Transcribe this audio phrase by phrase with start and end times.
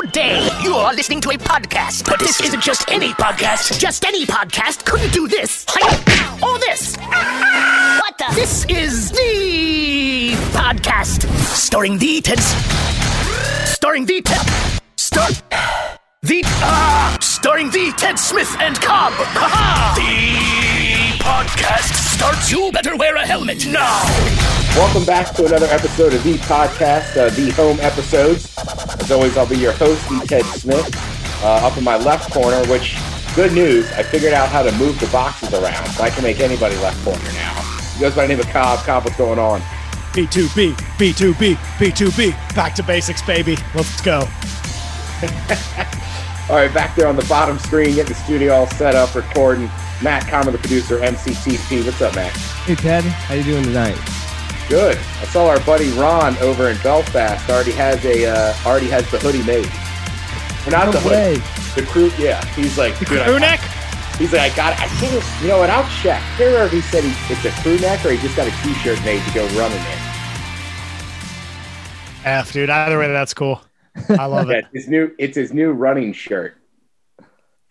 [0.00, 0.48] Good day.
[0.62, 3.80] You are listening to a podcast, but this isn't just any podcast.
[3.80, 5.66] Just any podcast couldn't do this.
[6.40, 6.96] Or this.
[7.98, 8.26] What the?
[8.36, 12.38] This is the podcast starring the Ted.
[13.66, 14.46] Starring the Ted.
[14.94, 15.30] Star.
[16.22, 19.14] The uh, starring the Ted Smith and Cobb.
[19.14, 19.94] Ha-ha!
[19.96, 22.52] The podcast starts.
[22.52, 24.57] You better wear a helmet now.
[24.78, 28.54] Welcome back to another episode of the podcast, uh, the home episodes.
[29.00, 30.24] As always, I'll be your host, E.
[30.24, 30.88] Ted Smith.
[31.42, 32.96] Uh, up in my left corner, which
[33.34, 36.38] good news, I figured out how to move the boxes around, so I can make
[36.38, 37.60] anybody left corner now.
[37.94, 38.78] He goes by the name of Cobb.
[38.86, 39.60] Cobb, what's going on?
[40.12, 42.54] B2B, B2B, B2B.
[42.54, 43.56] Back to basics, baby.
[43.74, 44.20] Let's go.
[46.48, 49.68] All right, back there on the bottom screen, getting the studio all set up, recording.
[50.00, 51.84] Matt Comer, the producer, MCTP.
[51.84, 52.30] What's up, Matt?
[52.64, 53.98] Hey Ted, how you doing tonight?
[54.68, 54.98] Good.
[54.98, 59.18] I saw our buddy Ron over in Belfast already has a uh, already has the
[59.18, 59.66] hoodie made.
[60.66, 61.38] Or not No the way.
[61.38, 61.80] hoodie.
[61.80, 62.44] The crew, yeah.
[62.54, 63.60] He's like, dude, I- Crew neck?
[64.18, 64.80] He's like, I got it.
[64.80, 65.70] I think it's, you know what?
[65.70, 66.20] I'll check.
[66.20, 68.48] I can't remember if he said he, it's a crew neck or he just got
[68.48, 69.98] a T-shirt made to go running in.
[72.24, 72.68] F, dude.
[72.68, 73.60] Either way, that's cool.
[74.10, 74.66] I love Yeah, it.
[74.72, 75.14] it's his new.
[75.18, 76.56] It's his new running shirt.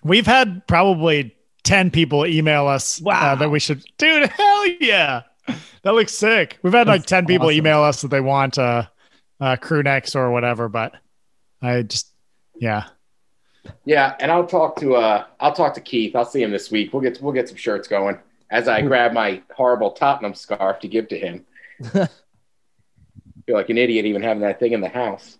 [0.03, 3.83] We've had probably 10 people email us uh, that we should.
[3.97, 5.23] Dude, hell yeah.
[5.83, 6.57] That looks sick.
[6.63, 7.57] We've had like That's 10 people awesome.
[7.57, 8.87] email us that they want uh,
[9.39, 10.93] uh, crew necks or whatever, but
[11.61, 12.11] I just,
[12.59, 12.85] yeah.
[13.85, 16.15] Yeah, and I'll talk to uh, I'll talk to Keith.
[16.15, 16.91] I'll see him this week.
[16.91, 18.17] We'll get we'll get some shirts going
[18.49, 21.45] as I grab my horrible Tottenham scarf to give to him.
[23.47, 25.37] feel like an idiot even having that thing in the house.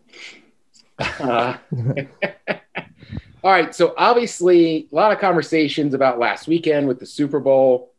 [0.98, 1.58] Uh,
[3.44, 7.92] all right, so obviously a lot of conversations about last weekend with the Super Bowl.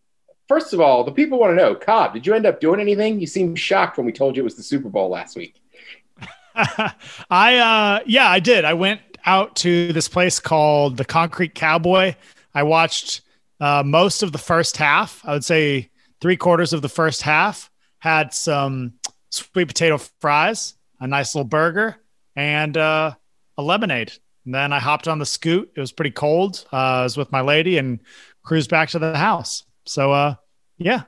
[0.48, 3.20] First of all, the people want to know, Cobb, did you end up doing anything?
[3.20, 5.60] You seemed shocked when we told you it was the Super Bowl last week.
[7.30, 8.64] I uh yeah, I did.
[8.64, 12.14] I went out to this place called the Concrete Cowboy.
[12.54, 13.20] I watched
[13.60, 15.22] uh most of the first half.
[15.24, 15.90] I would say
[16.20, 17.70] three quarters of the first half.
[17.98, 18.94] Had some
[19.30, 21.96] sweet potato fries, a nice little burger,
[22.34, 23.14] and uh
[23.58, 24.12] a lemonade.
[24.46, 25.70] And then I hopped on the scoot.
[25.76, 26.64] It was pretty cold.
[26.72, 28.00] Uh, I was with my lady and
[28.42, 29.64] cruised back to the house.
[29.88, 30.34] So uh
[30.76, 31.02] yeah,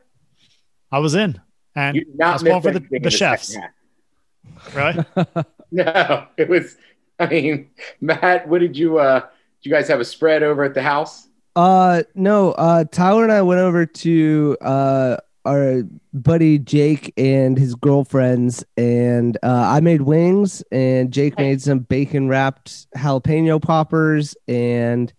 [0.90, 1.40] I was in.
[1.76, 3.54] And You I was going for the, anything in the chefs.
[3.54, 4.74] half.
[4.74, 5.04] Really?
[5.72, 6.76] No, it was.
[7.20, 7.70] I mean,
[8.00, 8.98] Matt, what did you?
[8.98, 9.28] uh Did
[9.62, 11.28] you guys have a spread over at the house?
[11.54, 17.74] Uh no, uh Tyler and I went over to uh our buddy Jake and his
[17.76, 25.12] girlfriends and uh I made wings and Jake made some bacon wrapped jalapeno poppers and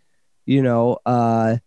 [0.45, 1.57] you know uh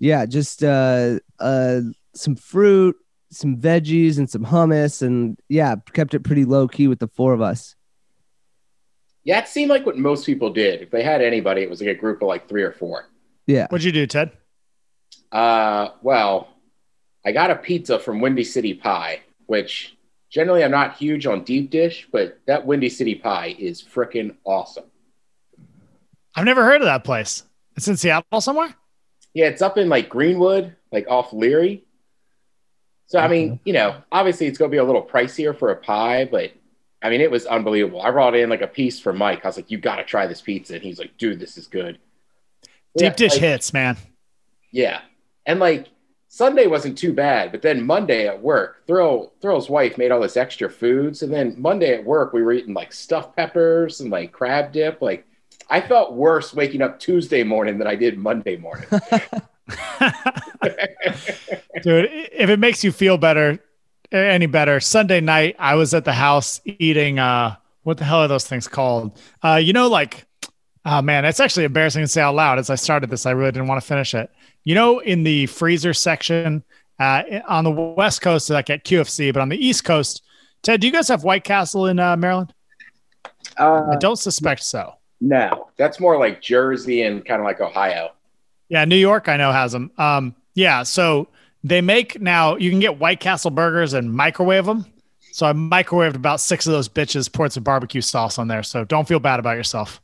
[0.00, 1.80] yeah, just uh uh
[2.14, 2.96] some fruit,
[3.30, 7.32] some veggies and some hummus and yeah, kept it pretty low key with the four
[7.32, 7.76] of us.
[9.22, 10.80] Yeah, it seemed like what most people did.
[10.80, 13.06] If they had anybody, it was like a group of like three or four.
[13.46, 13.66] Yeah.
[13.68, 14.32] What'd you do, Ted?
[15.30, 16.48] Uh, well,
[17.24, 19.96] I got a pizza from Windy City Pie, which
[20.30, 24.84] generally I'm not huge on deep dish, but that Windy City Pie is freaking awesome.
[26.34, 27.42] I've never heard of that place.
[27.76, 28.74] It's in Seattle somewhere.
[29.34, 31.84] Yeah, it's up in like Greenwood, like off Leary.
[33.06, 36.24] So I mean, you know, obviously it's gonna be a little pricier for a pie,
[36.24, 36.52] but
[37.02, 38.02] I mean, it was unbelievable.
[38.02, 39.44] I brought in like a piece for Mike.
[39.44, 41.66] I was like, "You got to try this pizza," and he's like, "Dude, this is
[41.66, 41.98] good."
[42.96, 43.96] Deep Yeah, dish like- hits, man.
[44.70, 45.00] Yeah,
[45.46, 45.86] and like
[46.28, 50.36] Sunday wasn't too bad, but then Monday at work, Thrill Thrill's wife made all this
[50.36, 51.16] extra food.
[51.16, 55.00] So then Monday at work, we were eating like stuffed peppers and like crab dip.
[55.02, 55.26] Like
[55.70, 58.86] I felt worse waking up Tuesday morning than I did Monday morning.
[61.82, 63.60] Dude, if it makes you feel better,
[64.10, 68.28] any better, Sunday night I was at the house eating uh what the hell are
[68.28, 69.16] those things called?
[69.44, 70.26] Uh you know like
[70.84, 73.24] oh man, it's actually embarrassing to say out loud as I started this.
[73.24, 74.28] I really didn't want to finish it.
[74.64, 76.64] You know in the freezer section
[76.98, 80.22] uh on the west coast like at QFC, but on the east coast,
[80.62, 82.52] Ted, do you guys have White Castle in uh, Maryland?
[83.56, 84.94] Uh, I don't suspect so.
[85.20, 88.10] No, that's more like Jersey and kind of like Ohio.
[88.68, 89.90] Yeah, New York, I know has them.
[89.98, 91.28] Um, yeah, so
[91.64, 92.56] they make now.
[92.56, 94.86] You can get White Castle burgers and microwave them.
[95.32, 98.62] So I microwaved about six of those bitches, poured some barbecue sauce on there.
[98.62, 100.00] So don't feel bad about yourself.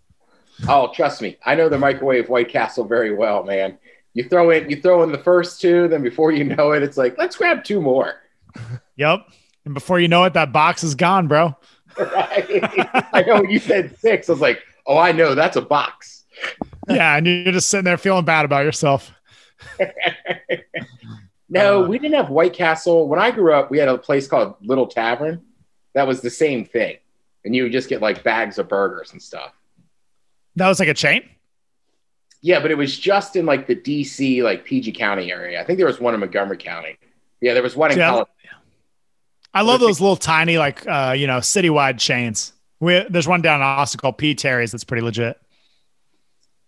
[0.68, 3.78] Oh, trust me, I know the microwave White Castle very well, man.
[4.14, 6.96] You throw in you throw in the first two, then before you know it, it's
[6.96, 8.22] like let's grab two more.
[8.98, 9.26] Yep.
[9.66, 11.54] And before you know it, that box is gone, bro.
[11.98, 12.46] Right?
[13.12, 14.30] I know you said six.
[14.30, 16.24] I was like, oh, I know that's a box.
[16.88, 19.10] Yeah, and you're just sitting there feeling bad about yourself.
[21.48, 23.08] No, Uh, we didn't have White Castle.
[23.08, 25.42] When I grew up, we had a place called Little Tavern.
[25.94, 26.96] That was the same thing.
[27.44, 29.52] And you would just get like bags of burgers and stuff.
[30.56, 31.28] That was like a chain.
[32.42, 35.60] Yeah, but it was just in like the DC, like PG County area.
[35.60, 36.98] I think there was one in Montgomery County.
[37.40, 38.08] Yeah, there was one in Yeah.
[38.10, 38.30] Colorado.
[39.54, 42.52] I love those little tiny, like uh, you know, citywide chains.
[42.80, 45.40] We, there's one down in Austin called P Terry's that's pretty legit.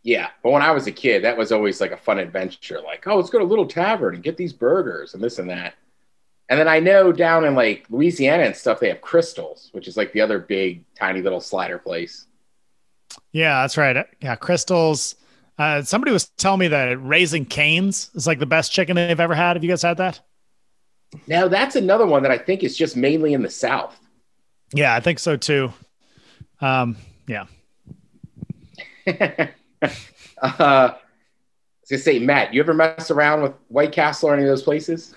[0.02, 2.80] Yeah, but when I was a kid, that was always like a fun adventure.
[2.80, 5.50] Like, oh, let's go to a Little Tavern and get these burgers and this and
[5.50, 5.74] that.
[6.48, 9.96] And then I know down in like Louisiana and stuff, they have Krystals, which is
[9.96, 12.26] like the other big, tiny little slider place.
[13.32, 14.06] Yeah, that's right.
[14.20, 15.16] Yeah, Krystals.
[15.58, 19.34] Uh, somebody was telling me that Raising Canes is like the best chicken they've ever
[19.34, 19.56] had.
[19.56, 20.20] Have you guys had that?
[21.26, 23.98] Now that's another one that I think is just mainly in the South.
[24.72, 25.72] Yeah, I think so too.
[26.60, 26.96] Um,
[27.26, 27.46] yeah.
[29.06, 29.48] uh,
[30.40, 30.96] I
[31.80, 34.62] was gonna say, Matt, you ever mess around with White Castle or any of those
[34.62, 35.14] places?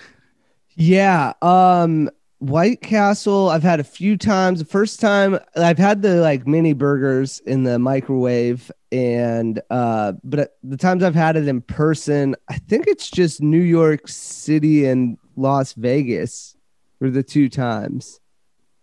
[0.76, 1.34] Yeah.
[1.42, 2.10] Um
[2.40, 4.60] White Castle, I've had a few times.
[4.60, 10.58] The first time I've had the like mini burgers in the microwave and uh but
[10.64, 15.18] the times I've had it in person, I think it's just New York City and
[15.36, 16.56] Las Vegas
[17.00, 18.20] were the two times.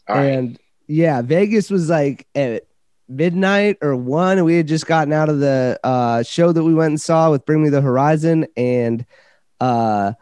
[0.09, 0.25] All right.
[0.25, 0.59] And
[0.89, 2.65] yeah, Vegas was like at
[3.09, 6.91] midnight or one, we had just gotten out of the uh, show that we went
[6.91, 9.05] and saw with Bring Me the Horizon, and
[9.61, 10.13] uh,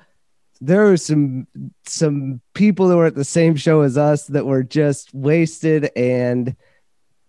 [0.61, 1.47] there were some
[1.85, 6.57] some people that were at the same show as us that were just wasted and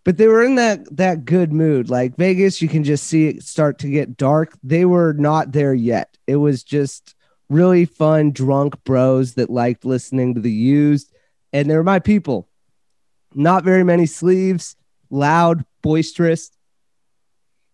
[0.03, 1.89] but they were in that that good mood.
[1.89, 4.57] Like vegas you can just see it start to get dark.
[4.63, 6.17] They were not there yet.
[6.25, 7.15] It was just
[7.49, 11.13] really fun drunk bros that liked listening to the used
[11.53, 12.46] and they were my people
[13.33, 14.75] not very many sleeves
[15.09, 16.51] loud boisterous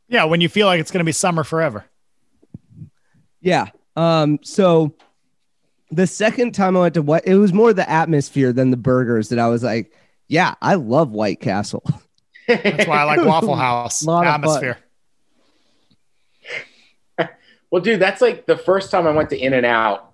[0.08, 1.86] Yeah, when you feel like it's going to be summer forever.
[3.42, 3.68] Yeah.
[3.96, 4.40] Um.
[4.44, 4.96] So
[5.92, 9.30] the second time I went to what it was more the atmosphere than the burgers
[9.30, 9.94] that I was like,
[10.28, 11.84] yeah, I love White Castle.
[12.48, 14.78] That's why I like Waffle House Lot of atmosphere.
[17.70, 20.13] Well, dude, that's like the first time I went to In and Out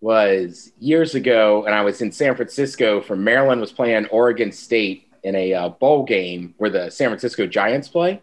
[0.00, 5.08] was years ago, and I was in San Francisco for Maryland was playing Oregon State
[5.22, 8.22] in a uh, bowl game where the San Francisco Giants play.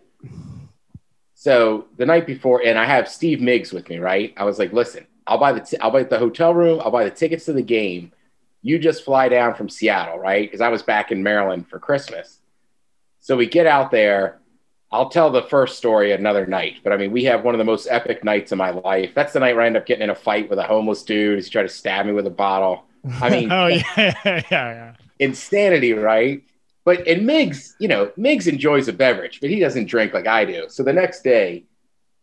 [1.36, 4.34] So the night before, and I have Steve Miggs with me, right?
[4.38, 7.04] I was like, "Listen, I'll buy the t- I'll buy the hotel room, I'll buy
[7.04, 8.12] the tickets to the game.
[8.64, 10.48] You just fly down from Seattle, right?
[10.48, 12.40] Because I was back in Maryland for Christmas.
[13.20, 14.40] So we get out there.
[14.92, 17.66] I'll tell the first story another night, but I mean, we have one of the
[17.66, 19.12] most epic nights of my life.
[19.14, 21.44] That's the night where I end up getting in a fight with a homeless dude.
[21.44, 22.86] He tried to stab me with a bottle.
[23.22, 23.84] I mean, Oh yeah,
[24.26, 24.94] yeah, yeah.
[25.20, 26.42] insanity, right?
[26.86, 30.46] But and Miggs, you know, Miggs enjoys a beverage, but he doesn't drink like I
[30.46, 30.66] do.
[30.70, 31.66] So the next day,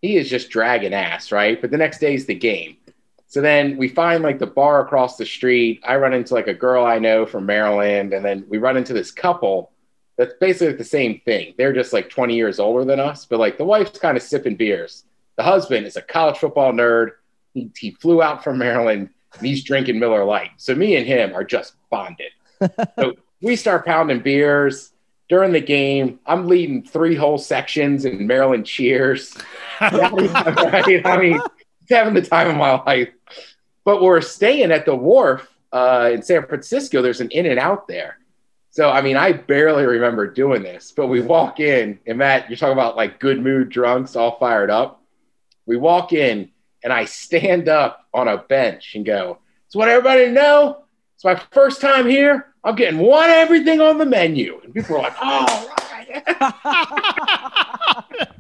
[0.01, 1.61] he is just dragging ass, right?
[1.61, 2.79] But the next day is the game.
[3.27, 5.81] So then we find like the bar across the street.
[5.85, 8.95] I run into like a girl I know from Maryland, and then we run into
[8.95, 9.71] this couple
[10.17, 11.55] that's basically the same thing.
[11.59, 14.57] They're just like 20 years older than us, but like the wife's kind of sipping
[14.57, 15.05] beers.
[15.37, 17.11] The husband is a college football nerd.
[17.53, 20.51] He, he flew out from Maryland and he's drinking Miller Lite.
[20.57, 22.31] So me and him are just bonded.
[22.99, 24.93] so we start pounding beers
[25.29, 26.21] during the game.
[26.27, 29.37] I'm leading three whole sections in Maryland cheers.
[29.81, 31.07] right?
[31.07, 31.41] I mean,
[31.83, 33.09] it's having the time of my life.
[33.85, 37.03] But we're staying at the wharf uh, in San Francisco.
[37.03, 38.19] There's an In and Out there.
[38.75, 42.57] So, I mean, I barely remember doing this, but we walk in, and Matt, you're
[42.57, 45.01] talking about like good mood drunks, all fired up.
[45.65, 46.51] We walk in,
[46.83, 50.83] and I stand up on a bench and go, It's what everybody know.
[51.15, 52.53] It's my first time here.
[52.65, 54.61] I'm getting one everything on the menu.
[54.65, 56.25] And people are like, Oh, right.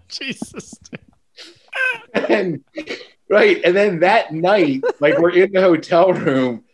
[0.09, 0.75] Jesus.
[2.13, 2.65] and
[3.31, 6.65] right and then that night like we're in the hotel room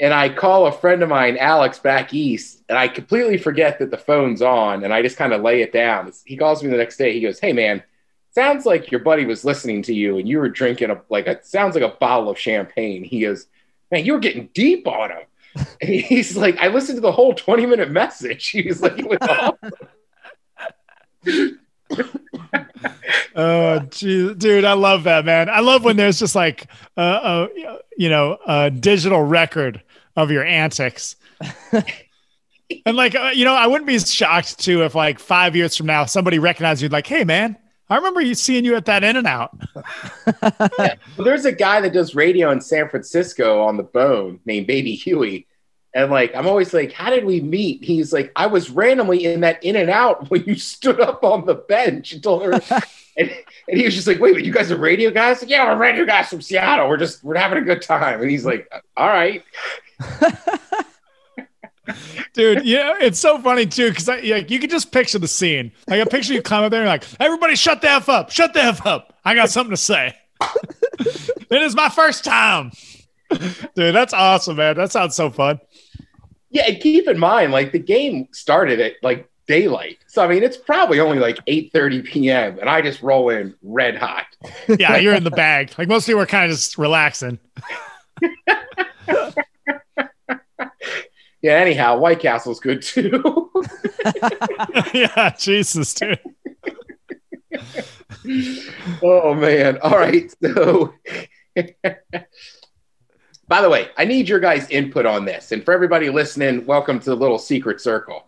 [0.00, 3.90] and i call a friend of mine alex back east and i completely forget that
[3.90, 6.76] the phone's on and i just kind of lay it down he calls me the
[6.76, 7.82] next day he goes hey man
[8.30, 11.42] sounds like your buddy was listening to you and you were drinking a like a
[11.44, 13.46] sounds like a bottle of champagne he goes
[13.90, 15.22] man you were getting deep on him
[15.80, 19.08] and he's like i listened to the whole 20 minute message he was like it
[19.08, 19.72] was awesome.
[23.34, 25.48] Oh, geez, dude, I love that, man.
[25.48, 27.48] I love when there's just like a, a
[27.96, 29.82] you know a digital record
[30.18, 31.16] of your antics.
[32.84, 35.86] and like uh, you know, I wouldn't be shocked too if like five years from
[35.86, 37.56] now somebody recognized you like, hey, man,
[37.88, 39.56] I remember you seeing you at that In and Out.
[41.16, 44.94] Well, there's a guy that does radio in San Francisco on the bone named Baby
[44.94, 45.46] Huey.
[45.94, 47.82] And like, I'm always like, how did we meet?
[47.82, 51.44] He's like, I was randomly in that in and out when you stood up on
[51.44, 52.52] the bench and told her.
[53.16, 53.30] and,
[53.68, 55.40] and he was just like, wait, wait, you guys are radio guys?
[55.40, 56.88] Like, yeah, we're radio guys from Seattle.
[56.88, 58.20] We're just, we're having a good time.
[58.20, 59.42] And he's like, all right.
[62.34, 65.72] Dude, yeah, it's so funny too because like you can just picture the scene.
[65.88, 68.52] Like I picture you come up there and like, everybody, shut the f up, shut
[68.52, 69.14] the f up.
[69.24, 70.14] I got something to say.
[71.00, 72.70] it is my first time,
[73.30, 73.94] dude.
[73.94, 74.76] That's awesome, man.
[74.76, 75.58] That sounds so fun.
[76.50, 80.42] Yeah, and keep in mind, like the game started at like daylight, so I mean
[80.42, 82.58] it's probably only like eight thirty p.m.
[82.58, 84.26] and I just roll in red hot.
[84.78, 85.72] yeah, you're in the bag.
[85.78, 87.38] Like most people are kind of just relaxing.
[91.42, 91.52] yeah.
[91.52, 93.50] Anyhow, White Castle's good too.
[94.94, 96.20] yeah, Jesus, dude.
[99.02, 99.78] oh man!
[99.82, 100.94] All right, so.
[103.48, 105.52] By the way, I need your guys' input on this.
[105.52, 108.26] And for everybody listening, welcome to the little secret circle.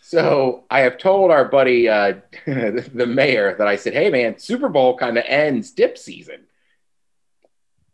[0.00, 2.14] So I have told our buddy, uh,
[2.46, 6.46] the mayor, that I said, hey, man, Super Bowl kind of ends dip season.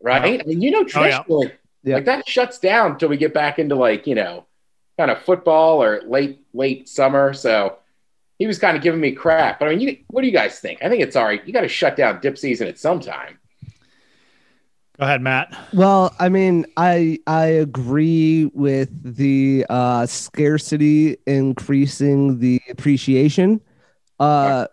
[0.00, 0.40] Right?
[0.40, 1.56] I mean, you know, traditionally, oh, yeah.
[1.86, 1.94] Yeah.
[1.96, 4.44] like that shuts down until we get back into like, you know,
[4.98, 7.32] kind of football or late, late summer.
[7.32, 7.78] So
[8.38, 9.60] he was kind of giving me crap.
[9.60, 10.82] But I mean, you, what do you guys think?
[10.82, 11.46] I think it's all right.
[11.46, 13.38] You got to shut down dip season at some time.
[14.98, 15.56] Go ahead, Matt.
[15.74, 23.60] Well, I mean, I I agree with the uh, scarcity increasing the appreciation.
[24.18, 24.68] Uh,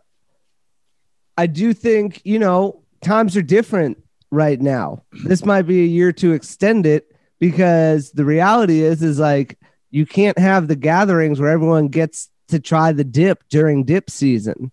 [1.38, 4.02] I do think you know times are different
[4.33, 5.03] right now.
[5.25, 9.59] This might be a year to extend it because the reality is is like
[9.91, 14.71] you can't have the gatherings where everyone gets to try the dip during dip season.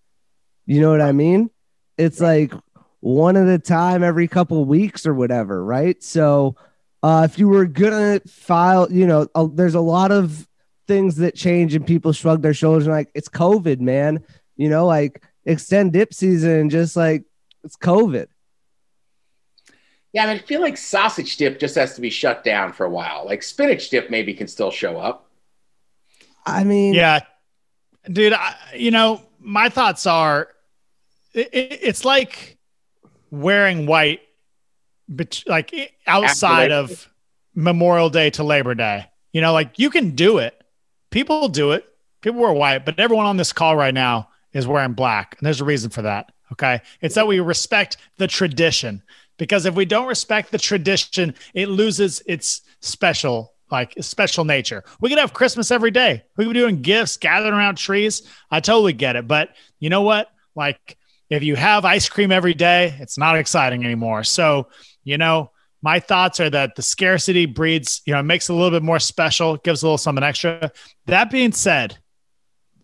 [0.66, 1.50] You know what I mean?
[1.98, 2.52] It's like
[3.00, 6.02] one at a time every couple weeks or whatever, right?
[6.02, 6.56] So
[7.02, 10.48] uh, if you were gonna file, you know, uh, there's a lot of
[10.88, 14.24] things that change and people shrug their shoulders and like it's COVID, man.
[14.56, 17.24] You know, like extend dip season, just like
[17.62, 18.28] it's COVID.
[20.12, 22.84] Yeah, I mean, I feel like sausage dip just has to be shut down for
[22.84, 23.24] a while.
[23.26, 25.28] Like spinach dip maybe can still show up.
[26.44, 27.20] I mean, yeah,
[28.10, 28.32] dude.
[28.32, 30.48] I, you know, my thoughts are,
[31.32, 32.58] it, it, it's like
[33.30, 34.20] wearing white,
[35.08, 37.08] but like outside of
[37.54, 39.06] Memorial Day to Labor Day.
[39.32, 40.60] You know, like you can do it.
[41.10, 41.84] People do it.
[42.20, 45.36] People wear white, but everyone on this call right now is wearing black.
[45.38, 46.32] And there's a reason for that.
[46.52, 46.80] Okay.
[47.00, 49.02] It's that we respect the tradition
[49.40, 54.84] because if we don't respect the tradition, it loses its special, like special nature.
[55.00, 56.22] We could have Christmas every day.
[56.36, 58.28] We could be doing gifts, gathering around trees.
[58.50, 59.26] I totally get it.
[59.26, 60.28] But you know what?
[60.54, 60.98] Like
[61.30, 64.24] if you have ice cream every day, it's not exciting anymore.
[64.24, 64.68] So,
[65.04, 68.78] you know, my thoughts are that the scarcity breeds, you know, makes it a little
[68.78, 70.70] bit more special, gives a little something extra.
[71.06, 71.96] That being said,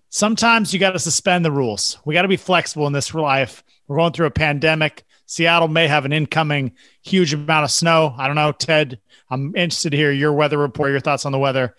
[0.09, 1.99] sometimes you got to suspend the rules.
[2.07, 3.63] We got to be flexible in this life.
[3.89, 5.05] We're going through a pandemic.
[5.27, 8.15] Seattle may have an incoming huge amount of snow.
[8.17, 9.01] I don't know, Ted.
[9.29, 11.77] I'm interested to hear your weather report, your thoughts on the weather.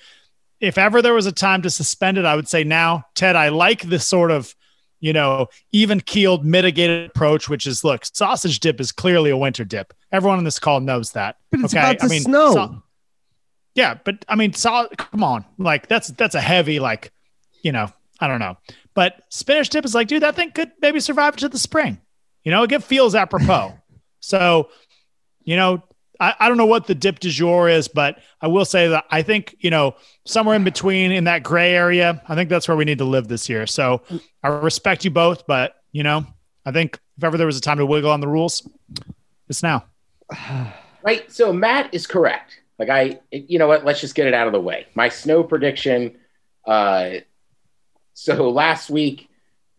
[0.59, 3.05] If ever there was a time to suspend it, I would say now.
[3.15, 4.53] Ted, I like this sort of
[4.99, 9.63] you know, even keeled, mitigated approach, which is look, sausage dip is clearly a winter
[9.63, 9.93] dip.
[10.11, 11.37] Everyone on this call knows that.
[11.51, 11.79] But it's okay?
[11.79, 12.53] about to I mean, snow.
[12.53, 12.83] So,
[13.75, 17.11] yeah, but I mean, so, come on, like that's that's a heavy, like,
[17.61, 18.57] you know, I don't know.
[18.95, 21.99] But spinach dip is like, dude, that thing could maybe survive to the spring.
[22.47, 23.73] You know, it feels apropos.
[24.21, 24.69] so,
[25.43, 25.83] you know,
[26.17, 29.03] I, I don't know what the dip du jour is, but I will say that
[29.11, 32.77] I think, you know, somewhere in between in that gray area, I think that's where
[32.77, 33.67] we need to live this year.
[33.67, 34.01] So
[34.43, 36.25] I respect you both, but, you know,
[36.65, 38.65] I think if ever there was a time to wiggle on the rules,
[39.49, 39.83] it's now.
[41.03, 41.31] Right.
[41.31, 42.59] So Matt is correct.
[42.79, 43.85] Like I, you know what?
[43.85, 44.87] Let's just get it out of the way.
[44.93, 46.17] My snow prediction.
[46.65, 47.19] Uh,
[48.13, 49.26] so last week,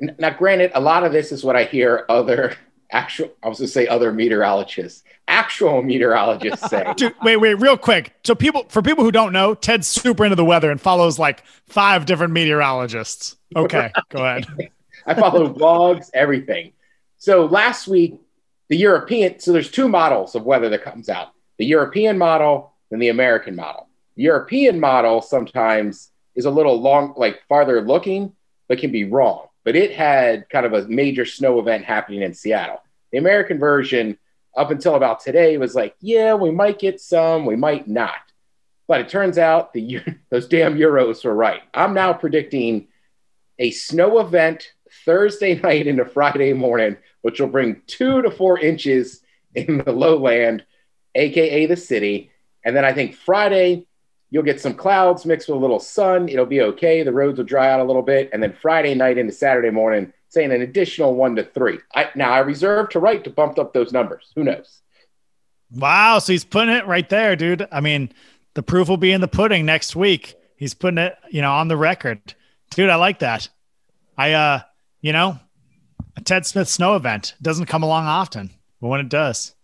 [0.00, 2.55] now granted, a lot of this is what I hear other
[2.90, 6.93] actual I was gonna say other meteorologists, actual meteorologists say.
[6.97, 8.14] Dude, wait, wait, real quick.
[8.25, 11.45] So people for people who don't know, Ted's super into the weather and follows like
[11.67, 13.37] five different meteorologists.
[13.55, 14.47] Okay, go ahead.
[15.07, 16.73] I follow blogs, everything.
[17.17, 18.21] So last week,
[18.69, 21.33] the European, so there's two models of weather that comes out.
[21.57, 23.88] The European model and the American model.
[24.17, 28.35] The European model sometimes is a little long, like farther looking,
[28.69, 32.35] but can be wrong but it had kind of a major snow event happening in
[32.35, 32.83] Seattle.
[33.12, 34.19] The American version,
[34.57, 38.17] up until about today, was like, yeah, we might get some, we might not.
[38.87, 40.00] But it turns out the
[40.31, 41.62] those damn Euros were right.
[41.75, 42.88] I'm now predicting
[43.59, 44.73] a snow event
[45.05, 49.23] Thursday night into Friday morning, which will bring two to four inches
[49.55, 50.65] in the lowland,
[51.15, 52.31] aka the city.
[52.65, 53.87] And then I think Friday,
[54.30, 56.28] You'll get some clouds mixed with a little sun.
[56.28, 57.02] It'll be okay.
[57.02, 58.30] The roads will dry out a little bit.
[58.32, 61.78] And then Friday night into Saturday morning, saying an additional one to three.
[61.94, 64.30] I, now, I reserve to right to bump up those numbers.
[64.35, 64.82] Who knows?
[65.70, 66.18] Wow.
[66.18, 67.66] So he's putting it right there, dude.
[67.73, 68.12] I mean,
[68.54, 70.35] the proof will be in the pudding next week.
[70.56, 72.35] He's putting it, you know, on the record.
[72.70, 73.49] Dude, I like that.
[74.16, 74.61] I uh,
[75.00, 75.38] you know,
[76.16, 79.54] a Ted Smith snow event doesn't come along often, but when it does.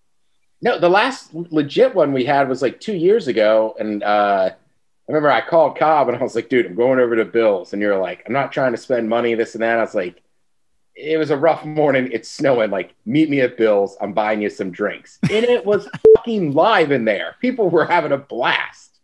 [0.64, 5.12] No, the last legit one we had was like two years ago, and uh, I
[5.12, 7.83] remember I called Cobb and I was like, "Dude, I'm going over to Bill's," and
[7.83, 10.23] you're like, "I'm not trying to spend money, this and that." I was like,
[10.97, 12.09] "It was a rough morning.
[12.12, 12.71] It's snowing.
[12.71, 13.99] Like, meet me at Bill's.
[14.00, 17.37] I'm buying you some drinks." And it was fucking live in there.
[17.42, 19.00] People were having a blast.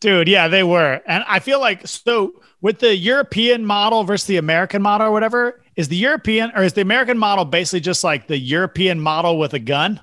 [0.00, 1.00] Dude, yeah, they were.
[1.06, 5.62] And I feel like so with the European model versus the American model or whatever,
[5.76, 9.54] is the European or is the American model basically just like the European model with
[9.54, 9.98] a gun?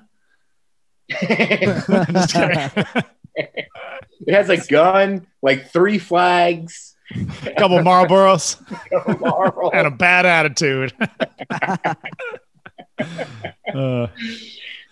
[4.26, 8.58] It has a gun, like three flags, a couple Marlboros
[9.20, 9.70] Marlboro.
[9.70, 10.92] and a bad attitude.
[13.74, 14.06] uh,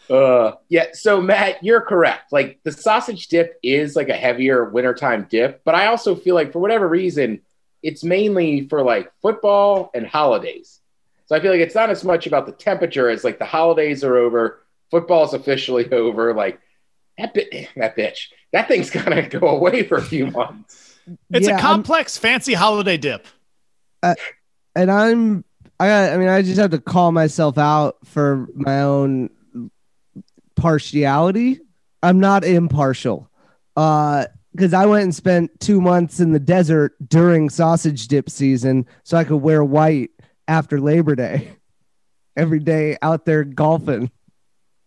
[0.08, 0.86] Uh, yeah.
[0.92, 2.32] So Matt, you're correct.
[2.32, 6.52] Like the sausage dip is like a heavier wintertime dip, but I also feel like
[6.52, 7.40] for whatever reason,
[7.82, 10.80] it's mainly for like football and holidays.
[11.26, 14.04] So I feel like it's not as much about the temperature as like the holidays
[14.04, 16.34] are over, football's officially over.
[16.34, 16.60] Like
[17.18, 20.96] that bit, that bitch, that thing's gonna go away for a few months.
[21.30, 23.26] it's Yeah, a I'm- complex, fancy holiday dip.
[24.02, 25.44] and I'm
[25.80, 29.30] I got I mean I just have to call myself out for my own
[30.56, 31.60] partiality.
[32.02, 33.30] I'm not impartial.
[33.76, 38.86] Uh because I went and spent two months in the desert during sausage dip season
[39.04, 40.10] so I could wear white
[40.48, 41.52] after Labor Day.
[42.38, 44.10] Every day out there golfing.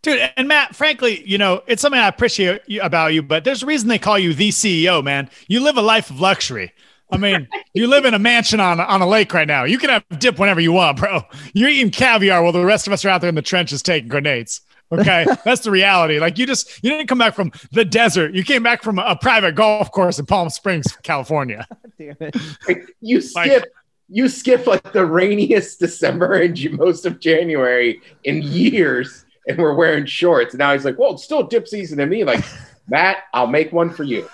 [0.02, 3.66] Dude, and Matt, frankly, you know, it's something I appreciate about you, but there's a
[3.66, 5.30] reason they call you the CEO, man.
[5.48, 6.72] You live a life of luxury.
[7.12, 9.64] I mean, you live in a mansion on, on a lake right now.
[9.64, 11.24] You can have dip whenever you want, bro.
[11.54, 14.08] You're eating caviar while the rest of us are out there in the trenches taking
[14.10, 14.62] grenades.
[14.92, 15.26] Okay.
[15.46, 16.20] That's the reality.
[16.20, 18.34] Like you just, you didn't come back from the desert.
[18.34, 21.68] You came back from a, private golf course in Palm Springs, California.
[21.98, 22.36] Damn it.
[22.68, 23.66] Like, you Like- skip,
[24.08, 30.06] you skip like the rainiest December and most of January in years, and we're wearing
[30.06, 30.54] shorts.
[30.54, 32.44] And now he's like, "Well, it's still dip season to me." Like,
[32.88, 34.30] Matt, I'll make one for you.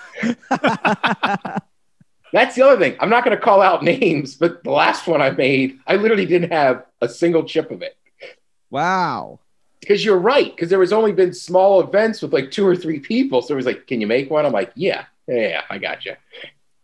[2.32, 2.96] That's the other thing.
[3.00, 6.26] I'm not going to call out names, but the last one I made, I literally
[6.26, 7.96] didn't have a single chip of it.
[8.70, 9.40] Wow.
[9.80, 10.54] Because you're right.
[10.54, 13.42] Because there was only been small events with like two or three people.
[13.42, 16.04] So it was like, "Can you make one?" I'm like, "Yeah, yeah, yeah I got
[16.04, 16.14] you."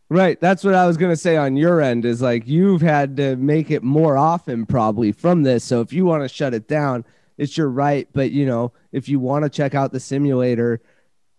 [0.09, 0.39] Right.
[0.41, 3.35] That's what I was going to say on your end is like you've had to
[3.37, 5.65] make it more often probably from this.
[5.65, 7.07] So if you want to shut it down,
[7.39, 8.09] it's your right.
[8.13, 10.81] But, you know, if you want to check out the simulator,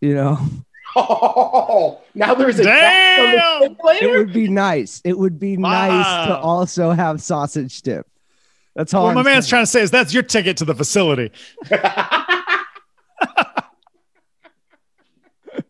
[0.01, 0.39] you know,
[0.95, 3.63] Oh, now there's a Damn!
[3.63, 5.01] it would be nice.
[5.03, 8.07] It would be nice to also have sausage dip.
[8.75, 9.05] That's all.
[9.05, 11.31] What I'm my man's trying to say is that's your ticket to the facility.
[11.71, 12.63] I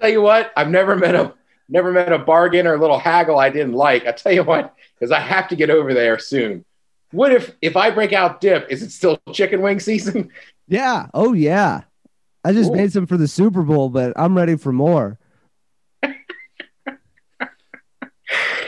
[0.00, 1.32] tell you what, I've never met a
[1.68, 4.06] never met a bargain or a little haggle I didn't like.
[4.06, 6.66] I tell you what, because I have to get over there soon.
[7.14, 8.66] What if if I break out dip?
[8.70, 10.30] Is it still chicken wing season?
[10.66, 11.08] Yeah.
[11.12, 11.82] Oh, yeah.
[12.42, 12.76] I just Cool.
[12.76, 15.18] made some for the Super Bowl, but I'm ready for more.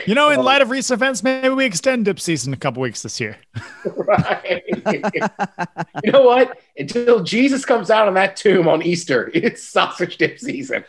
[0.05, 3.01] You know, in light of recent events, maybe we extend dip season a couple weeks
[3.01, 3.35] this year.
[3.85, 4.63] right.
[6.03, 6.59] you know what?
[6.77, 10.85] Until Jesus comes out on that tomb on Easter, it's sausage dip season.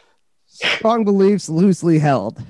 [0.58, 2.42] Strong beliefs loosely held.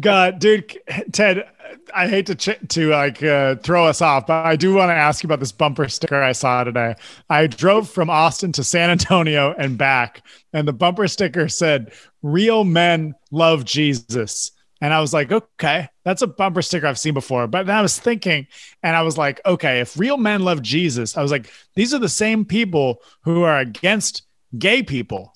[0.00, 0.78] God, dude,
[1.12, 1.48] Ted,
[1.94, 4.94] I hate to ch- to like uh, throw us off, but I do want to
[4.94, 6.94] ask you about this bumper sticker I saw today.
[7.28, 11.92] I drove from Austin to San Antonio and back, and the bumper sticker said,
[12.22, 17.14] "Real men love Jesus." And I was like, okay, that's a bumper sticker I've seen
[17.14, 17.46] before.
[17.46, 18.46] But then I was thinking,
[18.82, 21.98] and I was like, okay, if real men love Jesus, I was like, these are
[21.98, 24.22] the same people who are against
[24.58, 25.32] gay people.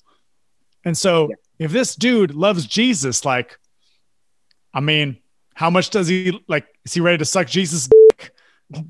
[0.83, 3.59] And so if this dude loves Jesus, like,
[4.73, 5.17] I mean,
[5.53, 6.65] how much does he like?
[6.85, 7.87] Is he ready to suck Jesus?
[7.87, 8.31] dick?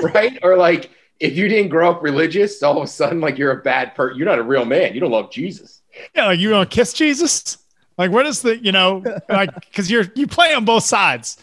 [0.00, 0.38] right?
[0.42, 3.62] Or like if you didn't grow up religious, all of a sudden like you're a
[3.62, 4.18] bad person.
[4.18, 4.94] You're not a real man.
[4.94, 5.82] You don't love Jesus.
[6.14, 7.58] Yeah, like you gonna kiss Jesus?
[7.96, 11.36] Like, what is the you know, like because you're you play on both sides.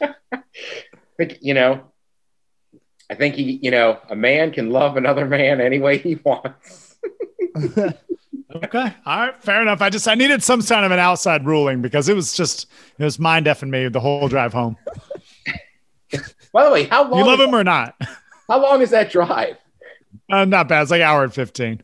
[1.18, 1.82] Like, you know,
[3.08, 6.96] I think he, you know, a man can love another man any way he wants.
[8.54, 9.80] Okay, all right, fair enough.
[9.80, 12.66] I just I needed some kind of an outside ruling because it was just
[12.98, 14.76] it was mind effing me the whole drive home.
[16.52, 17.18] By the way, how long?
[17.18, 17.96] You love him or not?
[18.48, 19.56] How long is that drive?
[20.30, 20.82] Uh, not bad.
[20.82, 21.82] It's like hour and fifteen.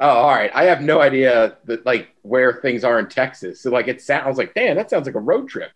[0.00, 0.50] Oh, all right.
[0.54, 3.60] I have no idea that like where things are in Texas.
[3.60, 5.70] So like it sounds like, damn, that sounds like a road trip.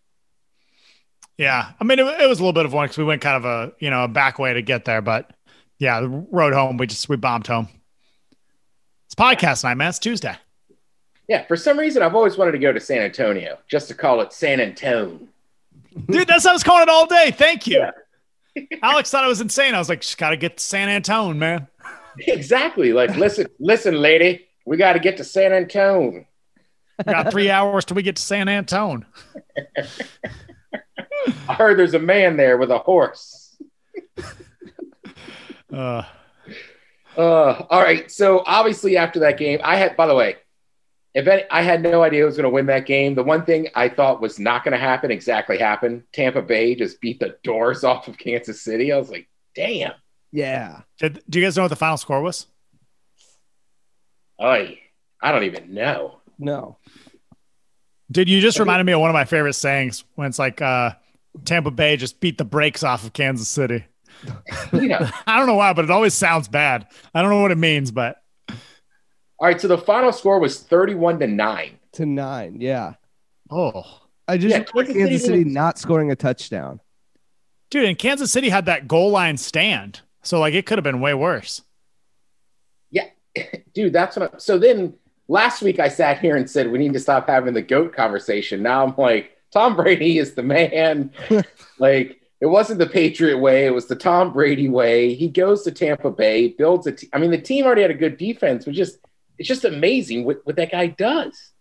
[1.36, 3.36] Yeah, I mean it, it was a little bit of one because we went kind
[3.36, 5.30] of a you know a back way to get there, but
[5.78, 7.68] yeah, the road home we just we bombed home.
[9.12, 9.90] It's podcast night, man.
[9.90, 10.34] It's Tuesday.
[11.28, 14.22] Yeah, for some reason, I've always wanted to go to San Antonio just to call
[14.22, 15.28] it San Antone.
[16.08, 17.30] Dude, that's what I was calling it all day.
[17.30, 17.84] Thank you.
[18.82, 19.74] Alex thought I was insane.
[19.74, 21.66] I was like, just got to get to San Antone, man.
[22.20, 22.94] Exactly.
[22.94, 26.24] Like, listen, listen, lady, we got to get to San Antone.
[27.04, 29.04] got three hours till we get to San Antone.
[31.46, 33.58] I heard there's a man there with a horse.
[35.70, 36.02] Uh,
[37.16, 38.10] Uh, all right.
[38.10, 39.96] So obviously, after that game, I had.
[39.96, 40.36] By the way,
[41.14, 43.14] if any, I had no idea who was going to win that game.
[43.14, 46.04] The one thing I thought was not going to happen exactly happened.
[46.12, 48.92] Tampa Bay just beat the doors off of Kansas City.
[48.92, 49.92] I was like, damn.
[50.30, 50.80] Yeah.
[50.98, 52.46] did, do you guys know what the final score was?
[54.40, 54.78] I
[55.20, 56.20] I don't even know.
[56.38, 56.78] No.
[58.10, 60.92] Did you just reminded me of one of my favorite sayings when it's like uh,
[61.44, 63.84] Tampa Bay just beat the brakes off of Kansas City.
[64.72, 65.10] Yeah.
[65.26, 66.86] I don't know why, but it always sounds bad.
[67.14, 68.16] I don't know what it means, but
[68.48, 68.56] All
[69.42, 69.60] right.
[69.60, 71.78] So the final score was thirty-one to nine.
[71.92, 72.60] To nine.
[72.60, 72.94] Yeah.
[73.50, 73.84] oh,
[74.28, 76.80] I just Yeah, remember Kansas City Kansas City didn't- scoring a touchdown.
[77.70, 81.00] dude, and Kansas City had that goal line stand, so like it could have been
[81.00, 81.62] way worse.
[82.90, 83.08] Yeah,
[83.74, 84.94] dude that's what I, so then
[85.28, 88.60] last week i sat here and said we need to stop having the goat conversation
[88.62, 91.10] now i'm like tom brady is the man
[91.78, 95.70] like it wasn't the patriot way it was the tom brady way he goes to
[95.70, 98.74] tampa bay builds a te- I mean the team already had a good defense but
[98.74, 98.98] just
[99.38, 101.52] it's just amazing what, what that guy does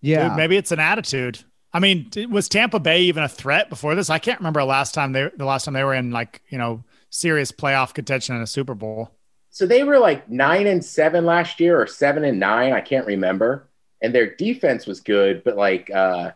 [0.00, 0.28] Yeah.
[0.28, 1.44] Dude, maybe it's an attitude.
[1.72, 4.10] I mean, was Tampa Bay even a threat before this?
[4.10, 6.58] I can't remember the last time they the last time they were in like you
[6.58, 9.10] know serious playoff contention in a Super Bowl.
[9.50, 13.06] so they were like nine and seven last year or seven and nine i can't
[13.06, 13.68] remember
[14.02, 16.32] and their defense was good but like uh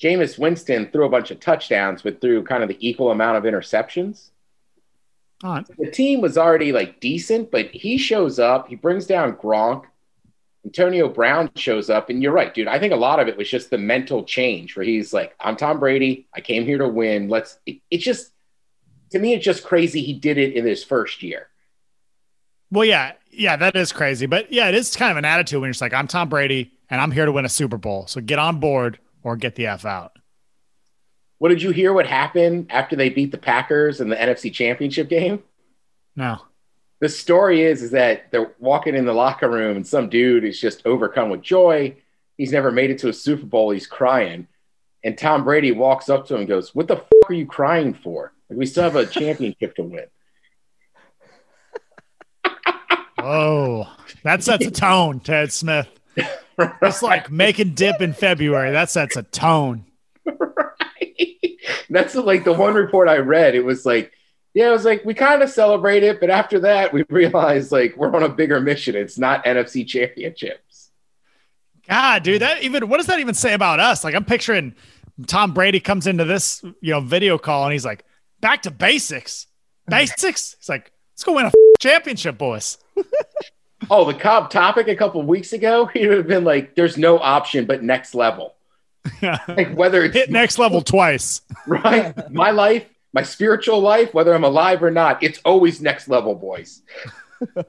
[0.00, 3.44] Jameis Winston threw a bunch of touchdowns but threw kind of the equal amount of
[3.44, 4.30] interceptions
[5.42, 9.84] Oh, the team was already like decent, but he shows up, he brings down Gronk.
[10.62, 12.68] Antonio Brown shows up, and you're right, dude.
[12.68, 15.56] I think a lot of it was just the mental change where he's like, I'm
[15.56, 16.28] Tom Brady.
[16.34, 17.30] I came here to win.
[17.30, 18.30] Let's, it, it's just,
[19.12, 21.48] to me, it's just crazy he did it in his first year.
[22.70, 25.68] well, yeah, yeah, that is crazy, but yeah, it is kind of an attitude when
[25.68, 28.20] you're just like, I'm Tom Brady and I'm here to win a Super Bowl, so
[28.20, 30.12] get on board or get the f out.
[31.38, 35.08] What did you hear what happened after they beat the Packers in the NFC Championship
[35.08, 35.42] game?
[36.16, 36.42] No,
[37.00, 40.60] The story is, is that they're walking in the locker room and some dude is
[40.60, 41.96] just overcome with joy.
[42.36, 43.70] He's never made it to a Super Bowl.
[43.70, 44.48] He's crying.
[45.02, 47.94] And Tom Brady walks up to him and goes, What the fuck are you crying
[47.94, 48.34] for?
[48.50, 50.04] Like, we still have a championship to win.
[53.18, 53.90] oh,
[54.24, 55.88] that sets a tone, Ted Smith.
[56.82, 58.72] It's like making dip in February.
[58.72, 59.84] That sets a tone.
[60.24, 61.58] right?
[61.88, 63.54] That's like the one report I read.
[63.54, 64.12] It was like,
[64.54, 67.96] yeah, it was like we kind of celebrate it, but after that, we realized like
[67.96, 68.96] we're on a bigger mission.
[68.96, 70.90] It's not NFC championships.
[71.88, 74.04] God, dude, that even what does that even say about us?
[74.04, 74.74] Like, I'm picturing
[75.26, 78.04] Tom Brady comes into this, you know, video call and he's like,
[78.40, 79.46] "Back to basics,
[79.88, 82.78] basics." He's like, "Let's go win a championship, boys."
[83.88, 87.18] Oh, the Cobb topic a couple weeks ago, he would have been like, "There's no
[87.18, 88.56] option but next level."
[89.22, 89.38] Yeah.
[89.48, 91.40] Like whether it's Hit next level twice.
[91.66, 96.34] right, my life, my spiritual life, whether I'm alive or not, it's always next level,
[96.34, 96.82] boys.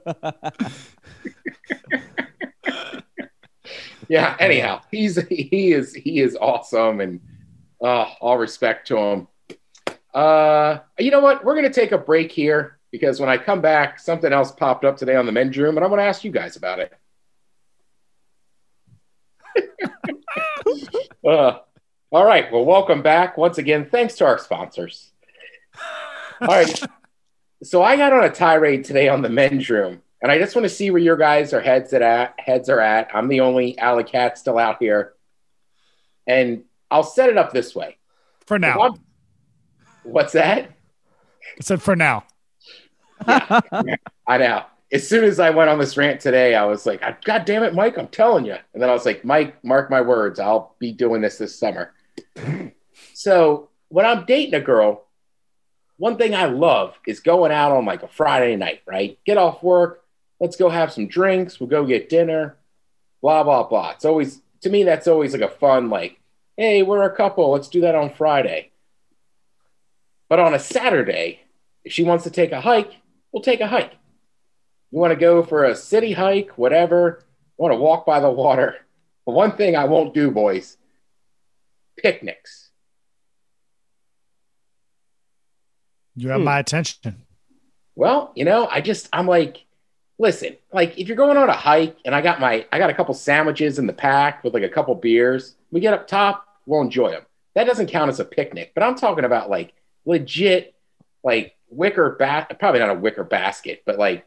[4.08, 4.36] yeah.
[4.38, 7.20] Anyhow, he's he is he is awesome, and
[7.82, 9.28] uh, all respect to him.
[10.12, 11.44] Uh, you know what?
[11.44, 14.98] We're gonna take a break here because when I come back, something else popped up
[14.98, 16.92] today on the men's room, and I want to ask you guys about it.
[21.26, 21.58] uh,
[22.12, 22.52] all right.
[22.52, 23.88] Well, welcome back once again.
[23.90, 25.10] Thanks to our sponsors.
[26.42, 26.82] All right.
[27.62, 30.66] so I got on a tirade today on the men's room, and I just want
[30.66, 32.34] to see where your guys are heads at.
[32.38, 33.08] Heads are at.
[33.14, 35.14] I'm the only alley cat still out here,
[36.26, 37.96] and I'll set it up this way.
[38.44, 38.96] For now,
[40.02, 40.68] What's that?
[41.58, 42.24] I said for now.
[44.26, 44.64] I know.
[44.92, 47.74] As soon as I went on this rant today, I was like, God damn it,
[47.74, 48.56] Mike, I'm telling you.
[48.74, 51.92] And then I was like, Mike, mark my words, I'll be doing this this summer.
[53.14, 55.06] so when I'm dating a girl,
[55.96, 59.18] one thing I love is going out on like a Friday night, right?
[59.24, 60.02] Get off work,
[60.40, 62.56] let's go have some drinks, we'll go get dinner,
[63.22, 63.92] blah, blah, blah.
[63.92, 66.18] It's always, to me, that's always like a fun, like,
[66.56, 68.72] hey, we're a couple, let's do that on Friday.
[70.28, 71.40] But on a Saturday,
[71.84, 72.92] if she wants to take a hike,
[73.32, 73.92] we'll take a hike.
[74.90, 77.24] You want to go for a city hike, whatever.
[77.58, 78.76] You want to walk by the water.
[79.24, 80.76] But one thing I won't do, boys
[81.98, 82.70] picnics.
[86.16, 86.44] You have Hmm.
[86.44, 87.22] my attention.
[87.94, 89.64] Well, you know, I just, I'm like,
[90.18, 92.94] listen, like if you're going on a hike and I got my I got a
[92.94, 96.80] couple sandwiches in the pack with like a couple beers, we get up top, we'll
[96.80, 97.22] enjoy them.
[97.54, 99.74] That doesn't count as a picnic, but I'm talking about like
[100.06, 100.74] legit
[101.22, 104.26] like wicker bat probably not a wicker basket, but like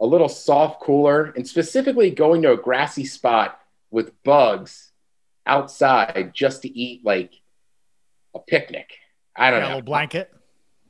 [0.00, 4.92] a little soft cooler and specifically going to a grassy spot with bugs
[5.46, 7.32] outside just to eat like
[8.34, 8.90] a picnic.
[9.34, 9.68] I don't a know.
[9.68, 10.32] little blanket.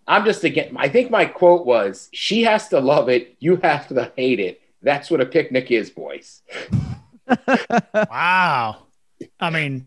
[0.07, 0.75] I'm just again.
[0.77, 3.37] I think my quote was, "She has to love it.
[3.41, 4.61] You have to hate it.
[4.81, 6.43] That's what a picnic is, boys."
[8.11, 8.87] Wow.
[9.39, 9.87] I mean,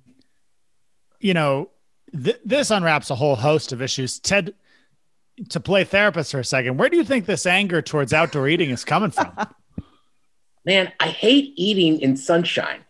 [1.20, 1.70] you know,
[2.12, 4.20] th- this unwraps a whole host of issues.
[4.20, 4.54] Ted,
[5.50, 8.70] to play therapist for a second, where do you think this anger towards outdoor eating
[8.70, 9.32] is coming from?
[10.66, 12.82] Man, I hate eating in sunshine.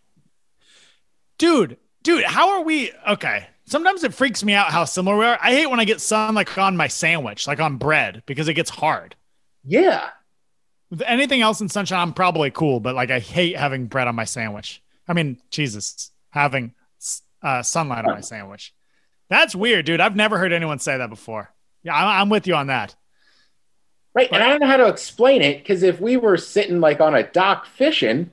[1.37, 2.91] dude, dude, how are we?
[3.07, 3.47] Okay.
[3.65, 5.39] Sometimes it freaks me out how similar we are.
[5.41, 8.55] I hate when I get sun like on my sandwich, like on bread, because it
[8.55, 9.15] gets hard.
[9.63, 10.09] Yeah,
[10.89, 14.15] With anything else in sunshine, I'm probably cool, but like I hate having bread on
[14.15, 14.81] my sandwich.
[15.07, 16.73] I mean, Jesus, having
[17.43, 18.73] uh, sunlight on my sandwich.
[19.29, 20.01] That's weird, dude.
[20.01, 21.53] I've never heard anyone say that before.
[21.83, 22.95] Yeah, I'm, I'm with you on that.
[24.13, 24.29] right.
[24.31, 27.15] And I don't know how to explain it because if we were sitting like on
[27.15, 28.29] a dock fishing,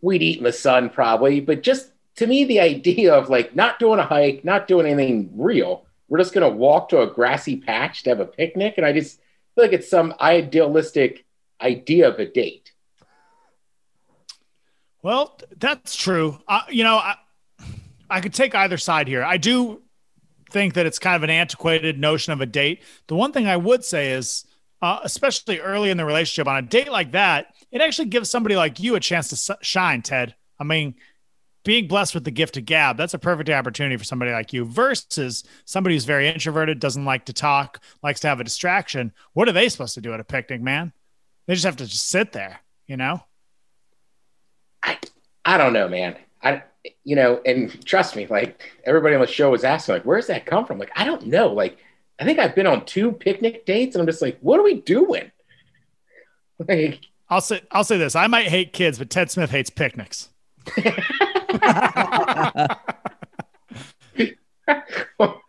[0.00, 1.40] we'd eat in the sun probably.
[1.40, 5.30] But just to me, the idea of like not doing a hike, not doing anything
[5.34, 8.92] real, we're just gonna walk to a grassy patch to have a picnic, and I
[8.92, 9.18] just
[9.54, 11.26] feel like it's some idealistic
[11.60, 12.72] idea of a date.
[15.02, 16.38] Well, that's true.
[16.48, 17.16] Uh, you know, I,
[18.10, 19.22] I could take either side here.
[19.22, 19.82] I do
[20.50, 22.82] think that it's kind of an antiquated notion of a date.
[23.06, 24.44] The one thing I would say is,
[24.80, 28.56] uh, especially early in the relationship, on a date like that, it actually gives somebody
[28.56, 30.34] like you a chance to shine, Ted.
[30.58, 30.94] I mean,
[31.64, 34.64] being blessed with the gift of gab, that's a perfect opportunity for somebody like you
[34.64, 39.12] versus somebody who's very introverted, doesn't like to talk, likes to have a distraction.
[39.34, 40.92] What are they supposed to do at a picnic, man?
[41.46, 43.22] They just have to just sit there, you know?
[44.82, 44.98] I,
[45.44, 46.16] I don't know, man.
[46.42, 46.62] I,
[47.04, 50.46] you know, and trust me, like everybody on the show was asking, like, where's that
[50.46, 50.78] come from?
[50.78, 51.52] Like, I don't know.
[51.52, 51.78] Like,
[52.18, 54.80] I think I've been on two picnic dates, and I'm just like, what are we
[54.80, 55.30] doing?
[56.66, 58.16] Like, I'll say I'll say this.
[58.16, 60.28] I might hate kids, but Ted Smith hates picnics.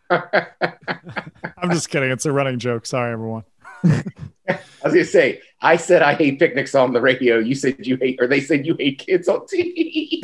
[0.09, 2.11] I'm just kidding.
[2.11, 2.85] It's a running joke.
[2.85, 3.43] Sorry, everyone.
[3.83, 7.37] I was gonna say, I said I hate picnics on the radio.
[7.37, 10.21] You said you hate, or they said you hate kids on TV.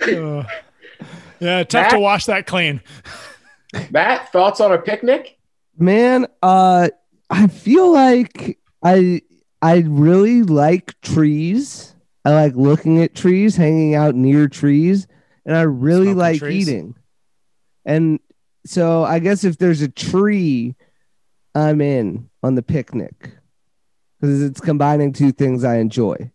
[0.00, 0.44] Uh,
[1.40, 2.80] yeah, tough to wash that clean.
[3.90, 5.38] Matt, thoughts on a picnic?
[5.76, 6.88] Man, uh
[7.30, 9.22] I feel like I
[9.60, 11.94] I really like trees.
[12.24, 15.06] I like looking at trees, hanging out near trees,
[15.44, 16.68] and I really Smoking like trees.
[16.68, 16.94] eating.
[17.84, 18.20] And
[18.68, 20.74] so I guess if there's a tree,
[21.54, 23.30] I'm in on the picnic
[24.20, 26.30] because it's combining two things I enjoy.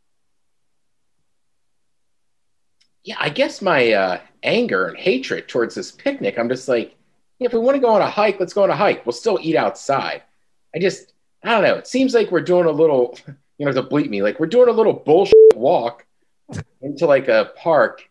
[3.03, 6.95] Yeah, I guess my uh, anger and hatred towards this picnic, I'm just like,
[7.39, 9.05] if we want to go on a hike, let's go on a hike.
[9.05, 10.23] We'll still eat outside.
[10.73, 11.75] I just, I don't know.
[11.75, 13.17] It seems like we're doing a little,
[13.57, 16.05] you know, to bleep me, like we're doing a little bullshit walk
[16.81, 18.09] into like a park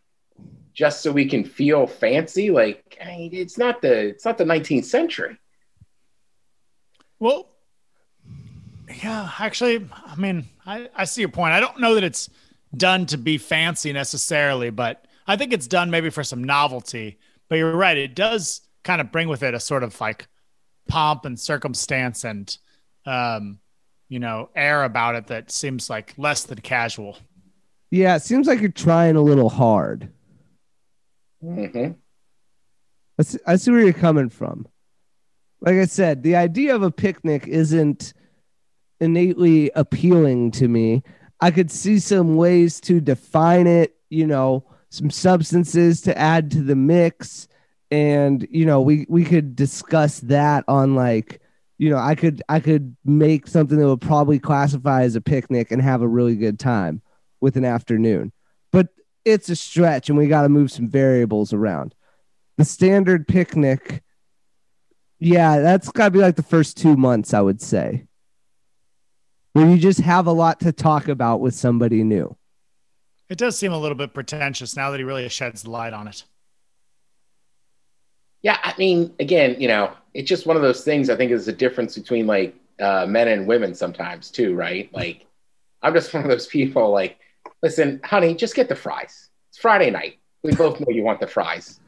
[0.73, 2.51] just so we can feel fancy.
[2.51, 5.39] Like, I mean, it's not the, it's not the 19th century.
[7.19, 7.49] Well,
[9.03, 11.53] yeah, actually, I mean, I, I see your point.
[11.53, 12.29] I don't know that it's
[12.77, 17.19] done to be fancy necessarily, but I think it's done maybe for some novelty.
[17.49, 17.97] But you're right.
[17.97, 20.27] It does kind of bring with it a sort of like
[20.89, 22.57] pomp and circumstance and,
[23.07, 23.59] um,
[24.09, 27.19] you know, air about it that seems like less than casual.
[27.91, 30.09] Yeah, it seems like you're trying a little hard.
[31.43, 31.93] Hmm
[33.19, 34.67] I see, I see where you're coming from.
[35.61, 38.15] Like I said, the idea of a picnic isn't
[39.01, 41.03] innately appealing to me.
[41.41, 46.63] I could see some ways to define it, you know, some substances to add to
[46.63, 47.49] the mix
[47.91, 51.41] and you know, we we could discuss that on like
[51.77, 55.71] you know, I could I could make something that would probably classify as a picnic
[55.71, 57.03] and have a really good time
[57.41, 58.33] with an afternoon.
[58.71, 58.89] But
[59.25, 61.95] it's a stretch and we got to move some variables around
[62.59, 64.03] the standard picnic
[65.19, 68.05] yeah that's got to be like the first two months i would say
[69.53, 72.35] where you just have a lot to talk about with somebody new
[73.29, 76.25] It does seem a little bit pretentious now that he really sheds light on it.
[78.43, 81.09] Yeah, I mean, again, you know, it's just one of those things.
[81.09, 84.93] I think is the difference between like uh, men and women sometimes too, right?
[84.93, 85.27] Like,
[85.81, 86.91] I'm just one of those people.
[86.91, 87.19] Like,
[87.63, 89.29] listen, honey, just get the fries.
[89.51, 90.19] It's Friday night.
[90.43, 91.81] We both know you want the fries.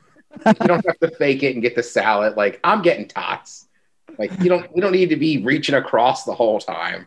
[0.46, 2.37] you don't have to fake it and get the salad.
[2.37, 3.68] Like, I'm getting tots.
[4.18, 4.72] Like, you don't.
[4.74, 7.06] We don't need to be reaching across the whole time.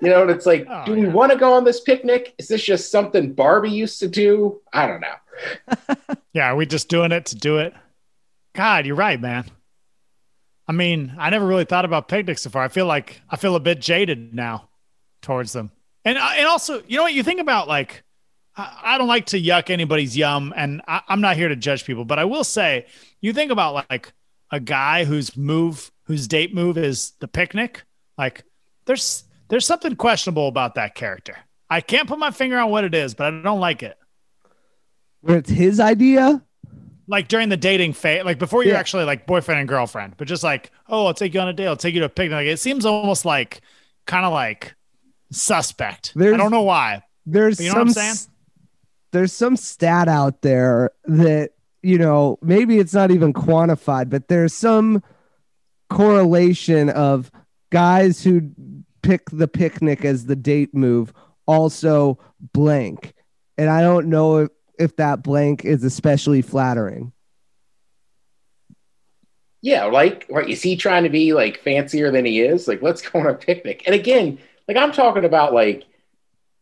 [0.00, 1.08] You know, and it's like, Oh, do we yeah.
[1.08, 2.34] want to go on this picnic?
[2.38, 4.60] Is this just something Barbie used to do?
[4.72, 6.06] I don't know.
[6.34, 7.74] Yeah, are we just doing it to do it?
[8.54, 9.44] God, you're right, man.
[10.66, 12.62] I mean, I never really thought about picnics before.
[12.62, 14.68] I feel like I feel a bit jaded now
[15.20, 15.70] towards them.
[16.04, 17.14] And uh, and also, you know what?
[17.14, 18.02] You think about like,
[18.56, 21.84] I, I don't like to yuck anybody's yum, and I, I'm not here to judge
[21.84, 22.86] people, but I will say,
[23.20, 24.12] you think about like
[24.50, 27.84] a guy whose move, whose date move is the picnic.
[28.18, 28.44] Like,
[28.86, 31.36] there's there's something questionable about that character.
[31.70, 33.96] I can't put my finger on what it is, but I don't like it.
[35.20, 36.42] Where it's his idea.
[37.06, 38.80] like during the dating phase, like before you're Yeah.
[38.80, 41.66] actually like boyfriend and girlfriend, but just like, oh, I'll take you on a date,
[41.66, 42.32] I'll take you to a picnic.
[42.36, 43.60] Like, it seems almost like
[44.06, 44.74] kind of like
[45.32, 46.12] suspect.
[46.14, 47.02] There's- I don't know why.
[47.26, 48.28] There's You know what I'm some saying?
[49.12, 51.50] there's some stat out there that
[51.82, 55.02] you know maybe it's not even quantified, but there's some
[55.90, 57.30] correlation of
[57.70, 58.50] guys who
[59.02, 61.12] pick the picnic as the date move
[61.46, 62.18] also
[62.52, 63.14] blank,
[63.58, 67.12] and I don't know if, if that blank is especially flattering.
[69.60, 72.66] Yeah, like, right, is he trying to be like fancier than he is?
[72.66, 73.82] Like, let's go on a picnic.
[73.86, 75.84] And again, like I'm talking about like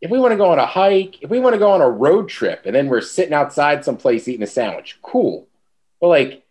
[0.00, 1.90] if we want to go on a hike, if we want to go on a
[1.90, 5.46] road trip and then we're sitting outside someplace eating a sandwich, cool.
[6.00, 6.42] But like,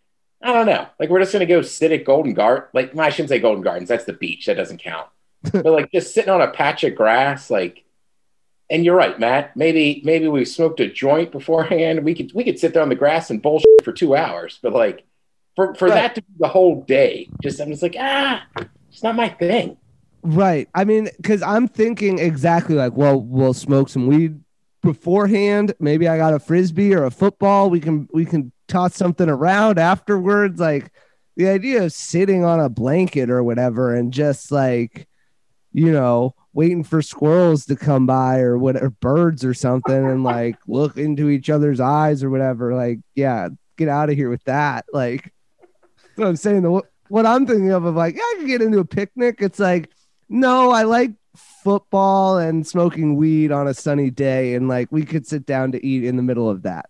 [0.42, 0.86] I don't know.
[0.98, 2.68] Like we're just gonna go sit at Golden Garden.
[2.72, 4.46] Like I shouldn't say Golden Gardens, that's the beach.
[4.46, 5.08] That doesn't count.
[5.52, 7.84] but like just sitting on a patch of grass, like
[8.70, 9.56] and you're right, Matt.
[9.56, 12.04] Maybe maybe we smoked a joint beforehand.
[12.04, 14.60] We could we could sit there on the grass and bullshit for two hours.
[14.62, 15.04] But like
[15.56, 15.94] for for Right.
[15.94, 18.46] that to be the whole day, just I'm just like ah,
[18.92, 19.76] it's not my thing.
[20.22, 20.68] Right.
[20.74, 24.40] I mean, because I'm thinking exactly like, well, we'll smoke some weed
[24.82, 25.74] beforehand.
[25.78, 27.70] Maybe I got a frisbee or a football.
[27.70, 30.60] We can we can toss something around afterwards.
[30.60, 30.92] Like
[31.36, 35.08] the idea of sitting on a blanket or whatever and just like,
[35.72, 40.24] you know, waiting for squirrels to come by or what or birds or something and
[40.24, 42.74] like look into each other's eyes or whatever.
[42.74, 44.84] Like, yeah, get out of here with that.
[44.92, 45.32] Like
[46.20, 46.62] what I'm saying.
[46.62, 49.36] The what I'm thinking of of like, yeah, I could get into a picnic.
[49.40, 49.90] It's like,
[50.30, 55.26] no, I like football and smoking weed on a sunny day, and like we could
[55.26, 56.88] sit down to eat in the middle of that.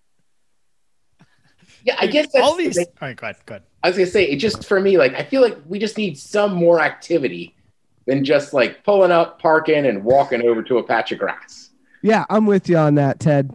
[1.82, 2.76] Yeah, I guess that's all these.
[2.76, 3.64] the All right, go ahead, go ahead.
[3.82, 6.18] I was gonna say it just for me, like I feel like we just need
[6.18, 7.56] some more activity
[8.06, 11.70] than just like pulling up, parking, and walking over to a patch of grass.
[12.02, 13.54] Yeah, I'm with you on that, Ted.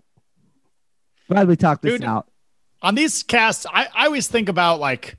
[1.29, 2.27] Glad we talked this Dude, out.
[2.81, 5.17] On these casts, I, I always think about like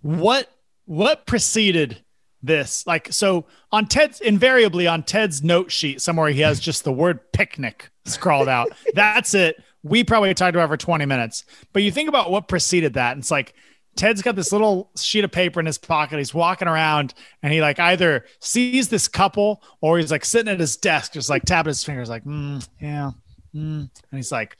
[0.00, 0.50] what
[0.86, 2.02] what preceded
[2.42, 2.86] this.
[2.86, 7.32] Like so on Ted's invariably on Ted's note sheet somewhere he has just the word
[7.32, 8.72] picnic scrawled out.
[8.94, 9.62] That's it.
[9.82, 11.44] We probably talked about for 20 minutes.
[11.72, 13.54] But you think about what preceded that, and it's like
[13.98, 16.18] Ted's got this little sheet of paper in his pocket.
[16.18, 20.60] He's walking around and he like either sees this couple or he's like sitting at
[20.60, 23.10] his desk, just like tapping his fingers, like, mm, yeah.
[23.52, 23.90] Mm.
[23.90, 24.56] And he's like,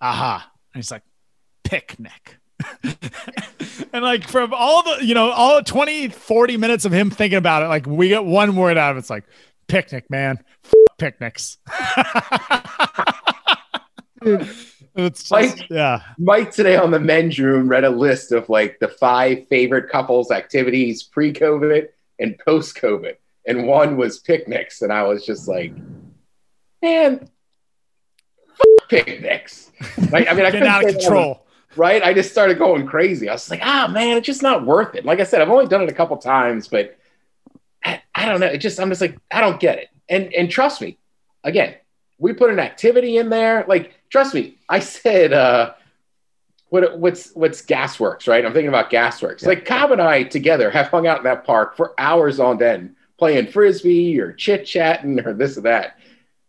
[0.00, 0.48] aha.
[0.72, 1.02] And he's like,
[1.64, 2.38] picnic.
[3.92, 7.62] and like from all the, you know, all 20, 40 minutes of him thinking about
[7.62, 9.00] it, like we get one word out of it.
[9.00, 9.24] It's like
[9.68, 10.38] picnic, man.
[10.64, 11.58] F- picnics.
[14.22, 16.00] it's just, Like- yeah.
[16.18, 20.30] Mike today on the men's room read a list of like the five favorite couples
[20.30, 23.14] activities pre-COVID and post-COVID,
[23.46, 25.72] and one was picnics, and I was just like,
[26.82, 27.26] man,
[28.50, 29.70] f- picnics.
[30.10, 30.28] Right?
[30.28, 31.46] I mean, I couldn't out of control.
[31.76, 32.02] Right?
[32.02, 33.28] I just started going crazy.
[33.28, 35.04] I was like, ah, man, it's just not worth it.
[35.04, 36.98] Like I said, I've only done it a couple times, but
[37.84, 38.46] I, I don't know.
[38.46, 39.88] It just, I'm just like, I don't get it.
[40.08, 40.98] And and trust me,
[41.44, 41.76] again,
[42.18, 43.64] we put an activity in there.
[43.68, 45.74] Like, trust me, I said, uh,
[46.68, 48.44] what what's what's Gasworks, right?
[48.44, 49.44] I'm thinking about Gasworks.
[49.44, 52.94] Like Cobb and I together have hung out in that park for hours on end,
[53.18, 55.98] playing frisbee or chit chatting or this or that.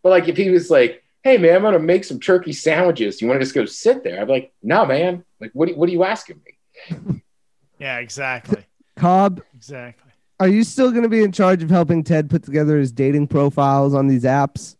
[0.02, 3.20] But like, if he was like, "Hey man, I'm gonna make some turkey sandwiches.
[3.22, 5.24] You want to just go sit there?" I'm like, "No, man.
[5.40, 7.22] Like, what do, what are you asking me?"
[7.78, 8.64] Yeah, exactly.
[8.94, 10.12] Cobb, Exactly.
[10.38, 13.26] are you still going to be in charge of helping Ted put together his dating
[13.26, 14.76] profiles on these apps?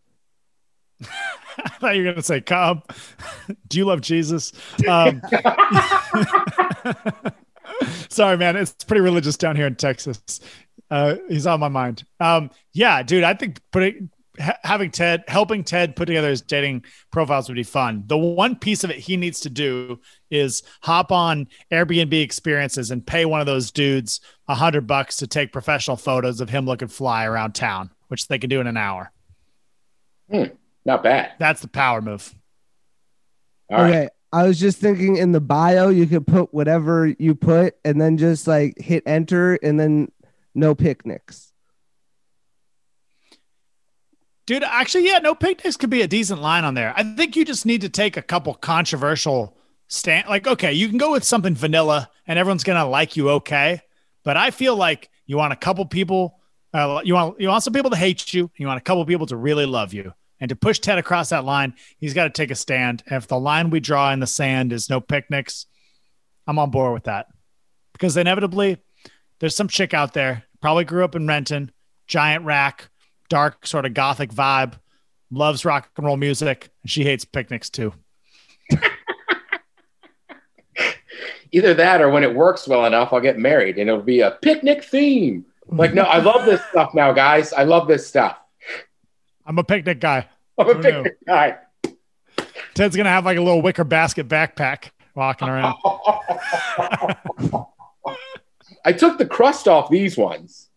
[1.01, 2.89] I thought you were going to say, Cobb,
[3.67, 4.53] do you love Jesus?
[4.87, 5.21] Um,
[8.09, 8.55] sorry, man.
[8.55, 10.39] It's pretty religious down here in Texas.
[10.89, 12.05] Uh, he's on my mind.
[12.21, 14.09] Um, yeah, dude, I think putting
[14.39, 18.03] ha- having Ted helping Ted put together his dating profiles would be fun.
[18.07, 23.05] The one piece of it he needs to do is hop on Airbnb experiences and
[23.05, 26.87] pay one of those dudes a hundred bucks to take professional photos of him looking
[26.87, 29.11] fly around town, which they can do in an hour.
[30.29, 30.45] Hmm,
[30.85, 31.33] not bad.
[31.39, 32.33] That's the power move.
[33.69, 33.89] All right.
[33.89, 34.09] okay.
[34.31, 38.17] I was just thinking in the bio, you could put whatever you put and then
[38.17, 40.11] just like hit enter and then
[40.55, 41.52] no picnics.
[44.45, 46.93] Dude, actually, yeah, no picnics could be a decent line on there.
[46.97, 50.27] I think you just need to take a couple controversial stand.
[50.27, 53.81] Like, okay, you can go with something vanilla, and everyone's gonna like you, okay.
[54.23, 56.39] But I feel like you want a couple people.
[56.73, 58.49] Uh, you want you want some people to hate you.
[58.57, 60.13] You want a couple people to really love you.
[60.39, 63.01] And to push Ted across that line, he's got to take a stand.
[63.07, 65.67] And if the line we draw in the sand is no picnics,
[66.47, 67.27] I'm on board with that.
[67.93, 68.77] Because inevitably,
[69.39, 71.71] there's some chick out there, probably grew up in Renton,
[72.07, 72.89] giant rack,
[73.29, 74.73] dark sort of gothic vibe,
[75.31, 77.93] loves rock and roll music, and she hates picnics too.
[81.51, 84.31] Either that or when it works well enough, I'll get married and it'll be a
[84.41, 85.45] picnic theme.
[85.67, 87.53] Like, no, I love this stuff now, guys.
[87.53, 88.37] I love this stuff.
[89.45, 90.27] I'm a picnic guy.
[90.57, 91.57] I'm a picnic guy.
[92.73, 95.75] Ted's gonna have like a little wicker basket backpack walking around.
[98.85, 100.69] I took the crust off these ones.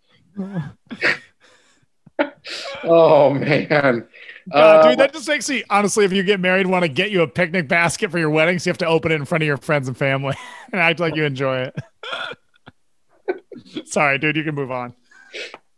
[2.84, 4.06] oh man.
[4.52, 7.10] God, uh, dude, that just makes me honestly, if you get married, want to get
[7.10, 9.42] you a picnic basket for your wedding, so you have to open it in front
[9.42, 10.36] of your friends and family
[10.72, 11.76] and act like you enjoy it.
[13.86, 14.94] Sorry, dude, you can move on.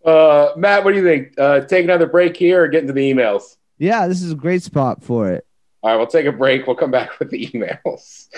[0.05, 1.35] Uh, Matt, what do you think?
[1.39, 3.57] Uh, take another break here or get into the emails?
[3.79, 5.47] Yeah, this is a great spot for it.
[5.83, 6.67] All right, we'll take a break.
[6.67, 8.29] We'll come back with the emails.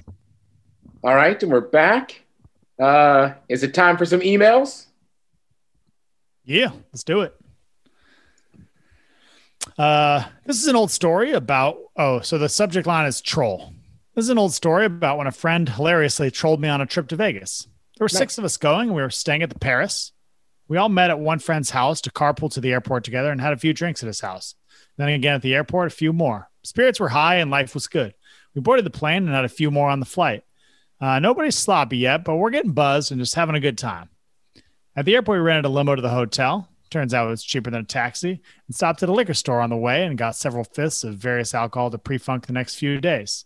[1.03, 2.23] All right, and we're back.
[2.79, 4.87] Uh, is it time for some emails?
[6.45, 7.35] Yeah, let's do it.
[9.81, 11.79] Uh, this is an old story about.
[11.97, 13.73] Oh, so the subject line is troll.
[14.15, 17.09] This is an old story about when a friend hilariously trolled me on a trip
[17.09, 17.67] to Vegas.
[17.97, 18.19] There were nice.
[18.19, 20.13] six of us going, and we were staying at the Paris.
[20.69, 23.55] We all met at one friend's house to carpool to the airport together and had
[23.55, 24.55] a few drinks at his house.
[24.99, 26.51] Then again at the airport, a few more.
[26.63, 28.13] Spirits were high and life was good.
[28.55, 30.45] We boarded the plane and had a few more on the flight.
[31.01, 34.11] Uh, nobody's sloppy yet, but we're getting buzzed and just having a good time.
[34.95, 36.69] At the airport, we rented a limo to the hotel.
[36.91, 39.71] Turns out it was cheaper than a taxi and stopped at a liquor store on
[39.71, 43.01] the way and got several fifths of various alcohol to pre funk the next few
[43.01, 43.45] days.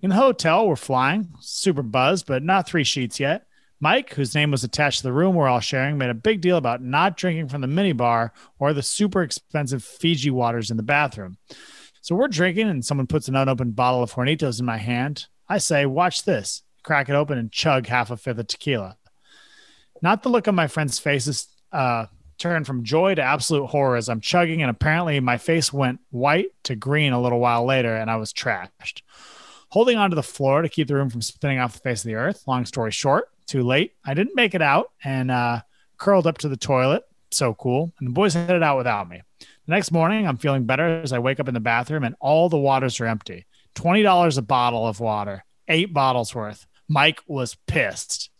[0.00, 3.46] In the hotel, we're flying, super buzzed, but not three sheets yet.
[3.80, 6.56] Mike, whose name was attached to the room we're all sharing, made a big deal
[6.56, 11.36] about not drinking from the minibar or the super expensive Fiji waters in the bathroom.
[12.00, 15.26] So we're drinking, and someone puts an unopened bottle of Hornitos in my hand.
[15.48, 16.62] I say, Watch this.
[16.84, 18.96] Crack it open and chug half a fifth of tequila.
[20.00, 22.06] Not the look on my friend's faces uh,
[22.38, 26.48] turned from joy to absolute horror as I'm chugging, and apparently my face went white
[26.64, 29.02] to green a little while later, and I was trashed.
[29.70, 32.14] Holding onto the floor to keep the room from spinning off the face of the
[32.14, 32.44] earth.
[32.46, 33.92] Long story short, too late.
[34.04, 35.60] I didn't make it out and uh,
[35.98, 37.04] curled up to the toilet.
[37.30, 37.92] So cool.
[37.98, 39.20] And the boys headed out without me.
[39.40, 42.48] The next morning, I'm feeling better as I wake up in the bathroom and all
[42.48, 43.44] the waters are empty.
[43.74, 46.66] $20 a bottle of water, eight bottles worth.
[46.88, 48.30] Mike was pissed.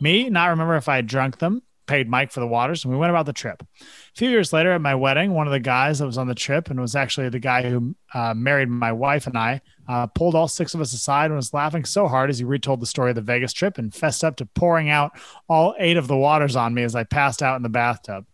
[0.00, 2.98] Me, not remember if I had drunk them paid Mike for the waters, and we
[2.98, 3.62] went about the trip.
[3.62, 3.84] A
[4.14, 6.70] few years later, at my wedding, one of the guys that was on the trip
[6.70, 10.48] and was actually the guy who uh, married my wife and I uh, pulled all
[10.48, 13.16] six of us aside and was laughing so hard as he retold the story of
[13.16, 15.12] the Vegas trip and fessed up to pouring out
[15.48, 18.26] all eight of the waters on me as I passed out in the bathtub.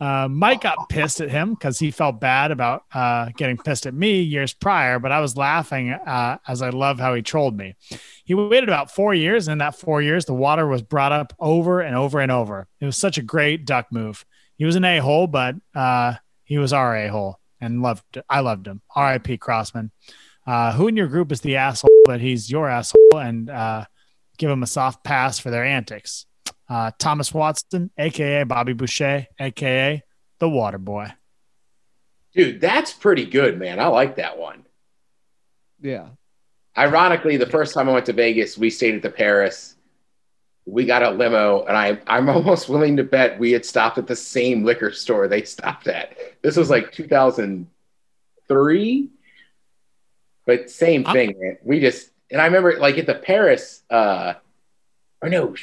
[0.00, 3.92] Uh, Mike got pissed at him because he felt bad about uh, getting pissed at
[3.92, 7.74] me years prior, but I was laughing uh, as I love how he trolled me.
[8.24, 11.34] He waited about four years, and in that four years, the water was brought up
[11.38, 12.66] over and over and over.
[12.80, 14.24] It was such a great duck move.
[14.56, 18.22] He was an a hole, but uh, he was our a hole, and loved.
[18.28, 18.80] I loved him.
[18.96, 19.36] R.I.P.
[19.36, 19.90] Crossman.
[20.46, 21.90] Uh, who in your group is the asshole?
[22.06, 23.84] But he's your asshole, and uh,
[24.38, 26.24] give him a soft pass for their antics
[26.70, 30.02] uh, Thomas Watson, aka Bobby Boucher, aka
[30.38, 31.12] the Water Boy.
[32.32, 33.80] Dude, that's pretty good, man.
[33.80, 34.64] I like that one.
[35.80, 36.10] Yeah.
[36.78, 39.74] Ironically, the first time I went to Vegas, we stayed at the Paris.
[40.64, 44.06] We got a limo, and I, I'm almost willing to bet we had stopped at
[44.06, 46.16] the same liquor store they stopped at.
[46.42, 49.08] This was like 2003,
[50.46, 51.58] but same thing, man.
[51.64, 54.34] We just, and I remember like at the Paris, uh,
[55.22, 55.54] or no,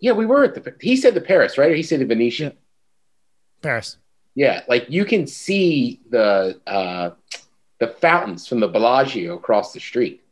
[0.00, 0.74] yeah, we were at the.
[0.80, 1.70] He said the Paris, right?
[1.70, 2.52] Or he said the Venetian.
[3.62, 3.96] Paris.
[4.34, 7.10] Yeah, like you can see the uh,
[7.78, 10.22] the fountains from the Bellagio across the street.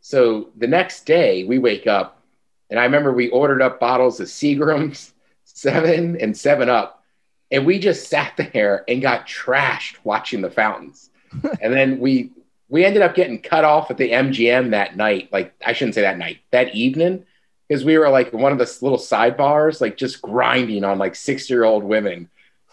[0.00, 2.22] So the next day we wake up,
[2.70, 5.12] and I remember we ordered up bottles of Seagram's,
[5.44, 7.04] Seven and Seven Up,
[7.50, 11.10] and we just sat there and got trashed watching the fountains.
[11.60, 12.30] and then we
[12.70, 15.28] we ended up getting cut off at the MGM that night.
[15.30, 17.26] Like I shouldn't say that night, that evening
[17.70, 21.48] because we were like one of the little sidebars, like just grinding on like six
[21.48, 22.28] year old women.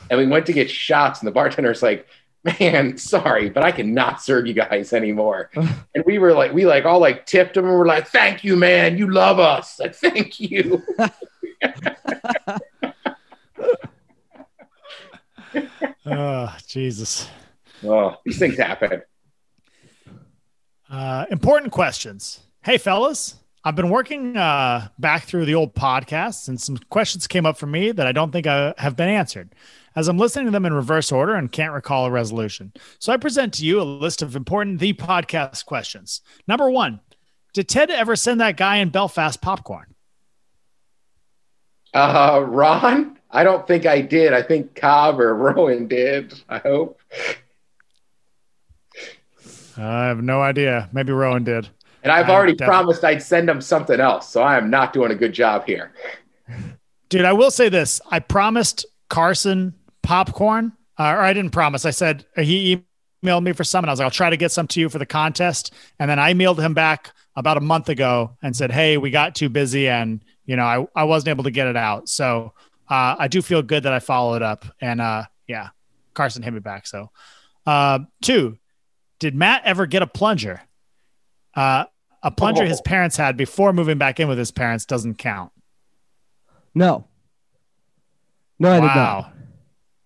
[0.10, 2.08] And we went to get shots, and the bartender's like,
[2.44, 5.52] man, sorry, but I cannot serve you guys anymore.
[5.56, 8.56] and we were like, we like all like tipped them and we're like, thank you,
[8.56, 8.98] man.
[8.98, 9.80] You love us.
[9.80, 10.82] Like, thank you.
[16.08, 17.30] oh, Jesus.
[17.84, 19.04] Oh, these things happen.
[20.90, 22.40] Uh, important questions.
[22.64, 23.36] Hey, fellas,
[23.68, 27.66] I've been working uh, back through the old podcasts, and some questions came up for
[27.68, 29.54] me that I don't think I have been answered.
[29.94, 33.18] As I'm listening to them in reverse order and can't recall a resolution, so I
[33.18, 36.22] present to you a list of important the podcast questions.
[36.48, 37.02] Number one:
[37.52, 39.96] Did Ted ever send that guy in Belfast popcorn?
[41.94, 44.32] Uh, Ron, I don't think I did.
[44.32, 46.42] I think Cobb or Rowan did.
[46.48, 47.02] I hope.
[49.76, 50.90] I have no idea.
[50.94, 51.68] Maybe Rowan did.
[52.08, 55.12] And I've already definitely- promised I'd send him something else, so I am not doing
[55.12, 55.92] a good job here.
[57.10, 58.02] Dude, I will say this.
[58.10, 61.86] I promised Carson popcorn, uh, or I didn't promise.
[61.86, 62.84] I said uh, he
[63.24, 64.90] emailed me for some, and I was like, I'll try to get some to you
[64.90, 65.74] for the contest.
[66.00, 69.36] And then I emailed him back about a month ago and said, Hey, we got
[69.36, 72.10] too busy and, you know, I, I wasn't able to get it out.
[72.10, 72.54] So
[72.90, 74.66] uh, I do feel good that I followed up.
[74.82, 75.70] And uh, yeah,
[76.14, 76.88] Carson hit me back.
[76.88, 77.12] So,
[77.66, 78.58] uh, two,
[79.20, 80.62] did Matt ever get a plunger?
[82.24, 82.68] A plunger oh.
[82.68, 82.84] his Oh.
[82.84, 85.52] parents had before moving back in with his parents doesn't count.
[86.74, 87.06] No.
[88.60, 88.96] No, I did not.
[88.96, 89.32] Wow.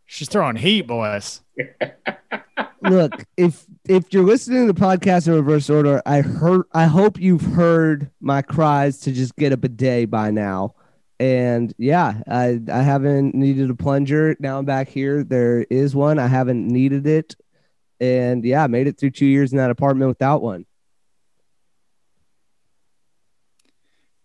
[0.06, 1.42] She's throwing heat, boys.
[2.84, 7.20] Look, if if you're listening to the podcast in reverse order, I heard I hope
[7.20, 10.76] you've heard my cries to just get a bidet by now.
[11.20, 14.36] And yeah, I I haven't needed a plunger.
[14.40, 15.24] Now I'm back here.
[15.24, 16.20] There is one.
[16.20, 17.36] I haven't needed it.
[18.00, 20.66] And yeah, I made it through two years in that apartment without one.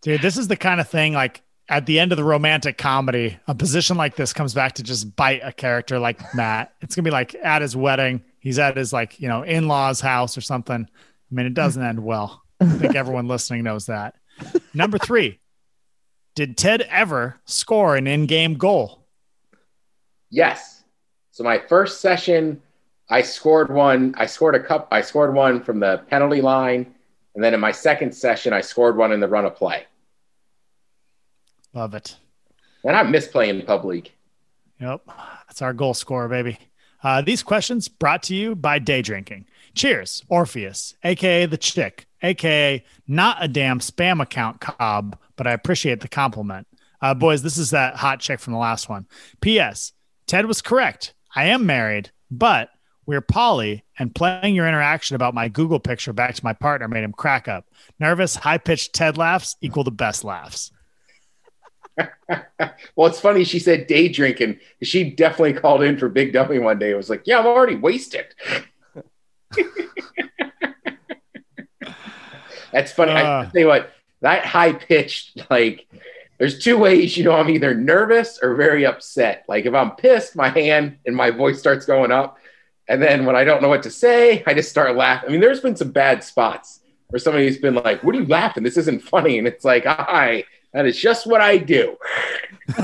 [0.07, 3.36] Dude, this is the kind of thing like at the end of the romantic comedy,
[3.48, 6.72] a position like this comes back to just bite a character like Matt.
[6.80, 10.38] It's gonna be like at his wedding, he's at his like, you know, in-laws house
[10.38, 10.86] or something.
[10.86, 12.40] I mean, it doesn't end well.
[12.61, 14.14] I think everyone listening knows that.
[14.72, 15.40] Number three,
[16.36, 19.09] did Ted ever score an in-game goal?
[20.30, 20.84] Yes.
[21.32, 22.62] So my first session,
[23.11, 24.14] I scored one.
[24.16, 24.86] I scored a cup.
[24.92, 26.94] I scored one from the penalty line,
[27.34, 29.86] and then in my second session, I scored one in the run of play.
[31.77, 32.16] Love it.
[32.85, 34.11] And I miss playing pub league.
[34.81, 35.03] Yep.
[35.47, 36.59] That's our goal scorer, baby.
[37.03, 39.47] Uh, these questions brought to you by Day Drinking.
[39.74, 46.01] Cheers, Orpheus, aka the chick, aka not a damn spam account Cobb, but I appreciate
[46.01, 46.66] the compliment.
[47.03, 49.07] Uh, boys, this is that hot chick from the last one.
[49.43, 49.93] P.S.
[50.27, 51.12] Ted was correct.
[51.35, 52.70] I am married, but
[53.05, 57.05] we're poly, and playing your interaction about my Google picture back to my partner made
[57.05, 57.66] him crack up.
[58.01, 60.72] Nervous, high pitched Ted laughs equal the best laughs.
[62.94, 63.44] Well, it's funny.
[63.44, 64.59] She said day drinking.
[64.82, 66.90] She definitely called in for Big Dummy one day.
[66.90, 68.26] It was like, yeah, I'm already wasted.
[72.72, 73.12] That's funny.
[73.12, 73.40] I, Uh.
[73.42, 73.92] I tell you what,
[74.22, 75.86] that high pitched, like,
[76.38, 77.16] there's two ways.
[77.16, 79.44] You know, I'm either nervous or very upset.
[79.49, 82.38] Like, if I'm pissed, my hand and my voice starts going up.
[82.88, 85.28] And then when I don't know what to say, I just start laughing.
[85.28, 88.62] I mean, there's been some bad spots where somebody's been like, What are you laughing?
[88.62, 89.38] This isn't funny.
[89.38, 91.97] And it's like, Hi, that is just what I do.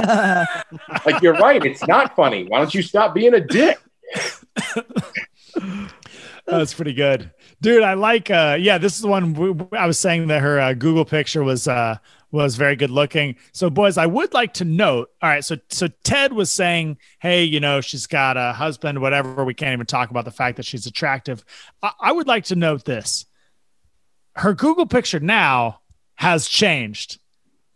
[1.05, 1.65] Like, you're right.
[1.65, 2.45] It's not funny.
[2.47, 3.79] Why don't you stop being a dick?
[6.47, 7.31] That's pretty good,
[7.61, 7.83] dude.
[7.83, 8.31] I like.
[8.31, 11.67] uh Yeah, this is the one I was saying that her uh, Google picture was
[11.69, 11.97] uh
[12.31, 13.37] was very good looking.
[13.53, 15.11] So, boys, I would like to note.
[15.23, 19.45] All right, so so Ted was saying, hey, you know, she's got a husband, whatever.
[19.45, 21.45] We can't even talk about the fact that she's attractive.
[21.83, 23.27] I, I would like to note this.
[24.35, 25.81] Her Google picture now
[26.17, 27.19] has changed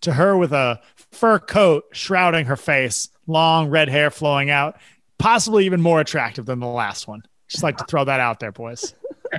[0.02, 0.80] to her with a
[1.12, 4.76] fur coat shrouding her face, long red hair flowing out,
[5.18, 7.22] possibly even more attractive than the last one.
[7.48, 8.94] Just like to throw that out there, boys.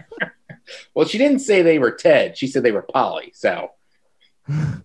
[0.94, 2.38] Well, she didn't say they were Ted.
[2.38, 3.32] She said they were poly.
[3.34, 3.72] So
[4.50, 4.82] Yeah,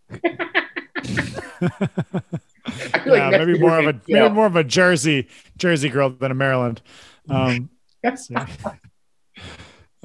[3.30, 6.82] next maybe more of a maybe more of a Jersey Jersey girl than a Maryland.
[7.28, 7.70] Um,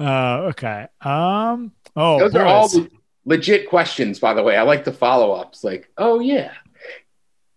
[0.00, 0.86] okay.
[1.00, 1.72] Um.
[1.96, 2.88] Oh, Those are all boys.
[3.28, 4.56] Le- legit questions, by the way.
[4.56, 5.62] I like the follow ups.
[5.64, 6.52] Like, oh yeah,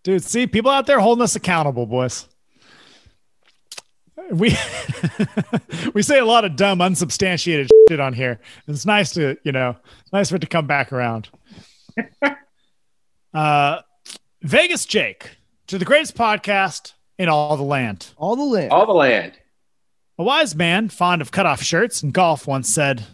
[0.03, 0.23] dude.
[0.23, 2.27] See, people out there holding us accountable, boys.
[4.31, 4.55] We
[5.93, 8.39] we say a lot of dumb, unsubstantiated shit on here.
[8.67, 9.75] It's nice to you know,
[10.13, 11.29] nice for it to come back around.
[13.33, 13.81] uh,
[14.41, 18.09] Vegas Jake to the greatest podcast in all the land.
[18.17, 18.71] All the land.
[18.71, 19.33] all the land.
[20.17, 23.05] A wise man, fond of cutoff shirts and golf, once said,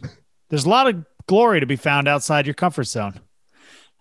[0.49, 3.19] There's a lot of glory to be found outside your comfort zone.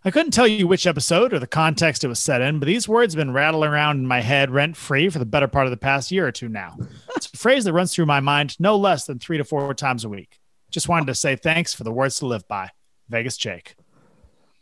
[0.05, 2.89] I couldn't tell you which episode or the context it was set in, but these
[2.89, 5.72] words have been rattling around in my head rent free for the better part of
[5.72, 6.77] the past year or two now.
[7.16, 10.05] It's a phrase that runs through my mind no less than three to four times
[10.05, 10.39] a week.
[10.70, 12.70] Just wanted to say thanks for the words to live by.
[13.09, 13.74] Vegas Jake.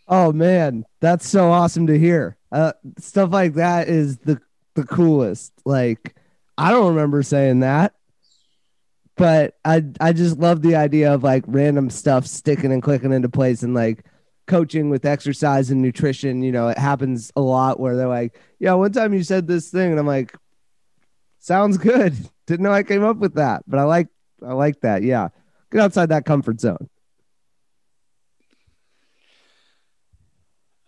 [0.07, 2.37] Oh man, that's so awesome to hear.
[2.53, 4.41] Uh, stuff like that is the
[4.75, 5.53] the coolest.
[5.65, 6.15] Like
[6.57, 7.95] I don't remember saying that.
[9.17, 13.29] But I I just love the idea of like random stuff sticking and clicking into
[13.29, 14.05] place and like
[14.47, 16.43] coaching with exercise and nutrition.
[16.43, 19.71] You know, it happens a lot where they're like, "Yeah, one time you said this
[19.71, 20.37] thing," and I'm like,
[21.39, 22.15] "Sounds good."
[22.47, 24.09] Didn't know I came up with that, but I like
[24.45, 25.03] I like that.
[25.03, 25.29] Yeah,
[25.71, 26.89] get outside that comfort zone.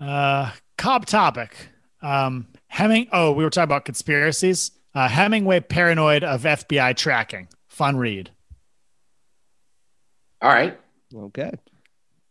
[0.01, 1.57] Uh, Cobb topic.
[2.03, 3.09] Um, Hemming.
[3.13, 4.73] Oh, we were talking about conspiracies.
[4.95, 7.49] Uh, Hemingway paranoid of FBI tracking.
[7.77, 8.31] Fun read.
[10.41, 10.81] All right.
[11.15, 11.51] Okay.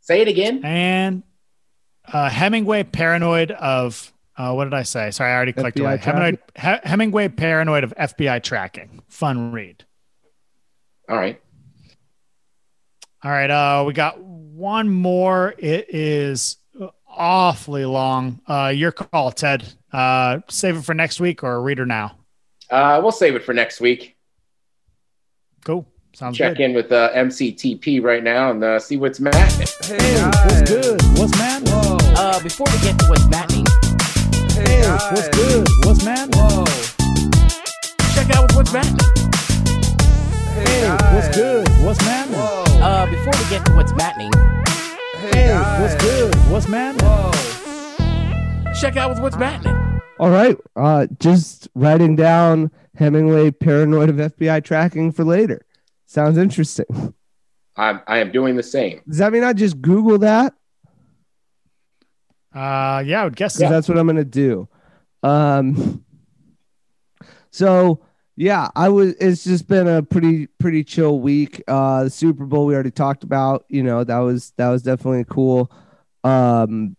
[0.02, 0.62] Say it again.
[0.64, 1.22] And
[2.12, 5.12] uh, Hemingway paranoid of uh, what did I say?
[5.12, 5.98] Sorry, I already clicked away.
[5.98, 9.04] Hemingway, He- Hemingway paranoid of FBI tracking.
[9.08, 9.86] Fun read.
[11.08, 11.40] All right.
[13.24, 13.52] All right.
[13.52, 15.54] Uh, we got one more.
[15.60, 16.58] It is
[17.08, 18.42] awfully long.
[18.48, 19.64] Uh, your call, Ted.
[19.94, 22.18] Uh, save it for next week or read her now.
[22.72, 24.15] Uh, we'll save it for next week.
[25.66, 25.86] Cool.
[26.14, 26.64] Sounds Check good.
[26.64, 29.68] in with uh, MCTP right now and uh, see what's happening.
[29.84, 31.02] Hey, what's good?
[31.18, 31.64] What's man?
[31.66, 31.98] Whoa.
[32.16, 33.66] Uh, before we get to what's happening,
[34.54, 35.68] Hey, what's good?
[35.84, 36.30] What's man?
[36.34, 36.64] Whoa.
[38.14, 39.00] check out what's happening.
[40.54, 41.68] Hey, what's good?
[41.84, 42.28] What's man?
[42.32, 42.64] Whoa.
[42.80, 44.32] Uh, before we get to what's happening,
[45.34, 45.52] Hey,
[45.82, 46.34] what's good?
[46.50, 46.96] What's man?
[47.00, 47.32] Whoa.
[48.80, 49.85] check out what's happening.
[50.20, 50.58] All right.
[50.76, 55.66] Uh, just writing down Hemingway paranoid of FBI tracking for later.
[56.06, 57.14] Sounds interesting.
[57.76, 59.02] I'm, I am doing the same.
[59.08, 60.54] Does that mean I just Google that?
[62.54, 63.68] Uh, yeah, I would guess so.
[63.70, 64.70] that's what I'm gonna do.
[65.24, 66.06] Um,
[67.52, 68.02] so
[68.38, 69.14] yeah, I was.
[69.16, 71.62] It's just been a pretty pretty chill week.
[71.68, 73.66] Uh, the Super Bowl we already talked about.
[73.68, 75.70] You know that was that was definitely cool.
[76.24, 76.96] Um,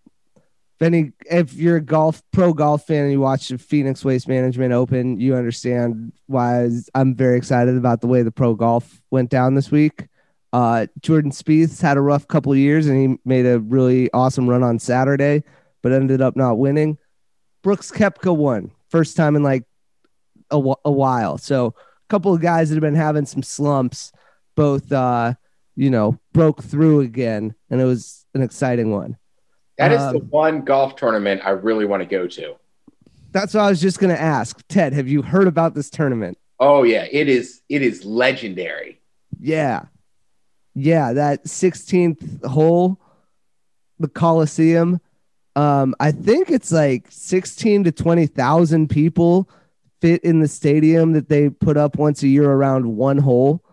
[0.78, 4.28] if any, if you're a golf pro golf fan and you watch the Phoenix Waste
[4.28, 9.30] Management Open, you understand why I'm very excited about the way the pro golf went
[9.30, 10.06] down this week.
[10.52, 14.48] Uh, Jordan Spieth's had a rough couple of years and he made a really awesome
[14.48, 15.44] run on Saturday,
[15.82, 16.98] but ended up not winning.
[17.62, 19.64] Brooks Koepka won first time in like
[20.50, 21.38] a, a while.
[21.38, 24.12] So a couple of guys that have been having some slumps,
[24.54, 25.34] both uh,
[25.74, 29.16] you know, broke through again, and it was an exciting one.
[29.78, 32.54] That is the Um, one golf tournament I really want to go to.
[33.32, 34.66] That's what I was just gonna ask.
[34.68, 36.38] Ted, have you heard about this tournament?
[36.58, 37.60] Oh yeah, it is.
[37.68, 39.00] It is legendary.
[39.38, 39.84] Yeah.
[40.74, 43.00] Yeah, that 16th hole,
[43.98, 45.00] the Coliseum.
[45.54, 49.48] Um, I think it's like 16 to 20,000 people
[50.02, 53.64] fit in the stadium that they put up once a year around one hole.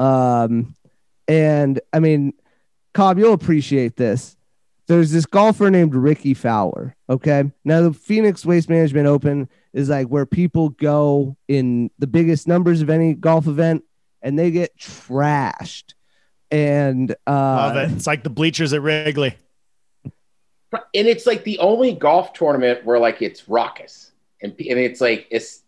[0.00, 0.74] Um,
[1.28, 2.32] and I mean,
[2.92, 4.36] Cobb, you'll appreciate this.
[4.88, 6.96] There's this golfer named Rickie Fowler.
[7.08, 7.44] Okay.
[7.64, 12.80] Now, the Phoenix Waste Management Open is like where people go in the biggest numbers
[12.80, 13.84] of any golf event
[14.22, 15.92] and they get trashed.
[16.50, 17.92] And uh, Love it.
[17.92, 19.36] It's like the bleachers at Wrigley.
[20.72, 24.12] And it's like the only golf tournament where like it's raucous
[24.42, 25.62] and and it's like it's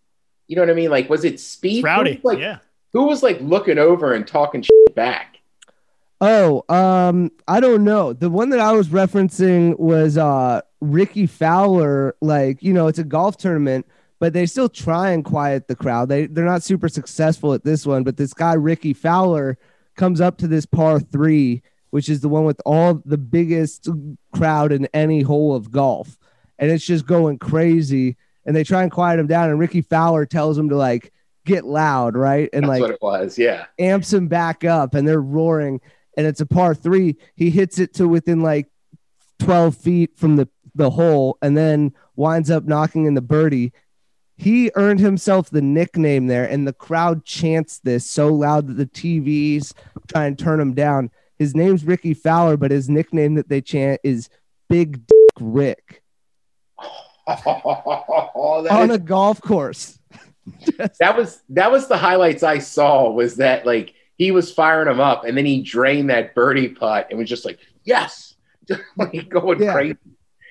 [0.46, 0.90] you know what I mean.
[0.90, 1.84] Like was it speed?
[1.84, 2.14] Rowdy.
[2.14, 2.58] Who was, like yeah.
[2.92, 5.29] who was like looking over and talking shit back?
[6.20, 8.12] Oh, um, I don't know.
[8.12, 12.14] The one that I was referencing was uh Rickie Fowler.
[12.20, 13.86] Like, you know, it's a golf tournament,
[14.18, 16.08] but they still try and quiet the crowd.
[16.08, 19.58] They they're not super successful at this one, but this guy Rickie Fowler
[19.96, 23.88] comes up to this par three, which is the one with all the biggest
[24.34, 26.18] crowd in any hole of golf,
[26.58, 28.16] and it's just going crazy.
[28.46, 31.12] And they try and quiet him down, and Rickie Fowler tells him to like
[31.46, 32.48] get loud, right?
[32.52, 33.38] And That's like what it was.
[33.38, 33.66] Yeah.
[33.78, 35.80] amps him back up and they're roaring
[36.20, 38.68] and it's a par three he hits it to within like
[39.38, 43.72] 12 feet from the the hole and then winds up knocking in the birdie.
[44.36, 48.84] He earned himself the nickname there and the crowd chants this so loud that the
[48.86, 49.72] tvs
[50.08, 51.10] try and turn him down.
[51.38, 54.28] His name's rickie fowler but his nickname that they chant is
[54.68, 56.02] big dick rick.
[57.26, 59.98] Oh, on is- a golf course.
[60.98, 65.00] That was that was the highlights I saw was that like he was firing him
[65.00, 68.34] up and then he drained that birdie putt and was just like yes,
[68.98, 69.72] like going Yeah.
[69.72, 69.96] crazy.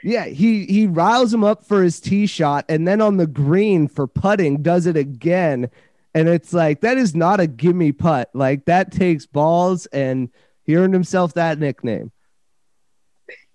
[0.01, 3.87] Yeah, he he riles him up for his tee shot, and then on the green
[3.87, 5.69] for putting does it again,
[6.15, 8.29] and it's like that is not a gimme putt.
[8.33, 10.29] Like that takes balls, and
[10.63, 12.11] he earned himself that nickname.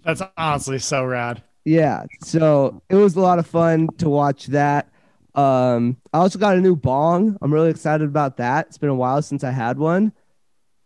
[0.04, 1.42] That's honestly so rad.
[1.64, 4.90] Yeah, so it was a lot of fun to watch that.
[5.34, 7.36] Um, I also got a new bong.
[7.42, 8.68] I'm really excited about that.
[8.68, 10.12] It's been a while since I had one.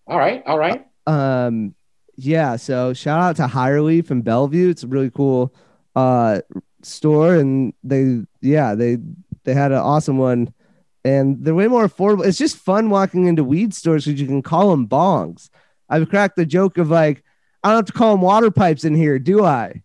[0.07, 0.87] All right, all right.
[1.07, 1.75] Um,
[2.17, 4.71] yeah, so shout out to Leaf in Bellevue.
[4.71, 5.55] It's a really cool
[5.95, 6.41] uh
[6.83, 8.99] store, and they yeah they
[9.45, 10.53] they had an awesome one,
[11.05, 12.27] and they're way more affordable.
[12.27, 15.51] It's just fun walking into weed stores because you can call them bongs.
[15.89, 17.23] I've cracked the joke of like,
[17.63, 19.83] I don't have to call them water pipes in here, do I?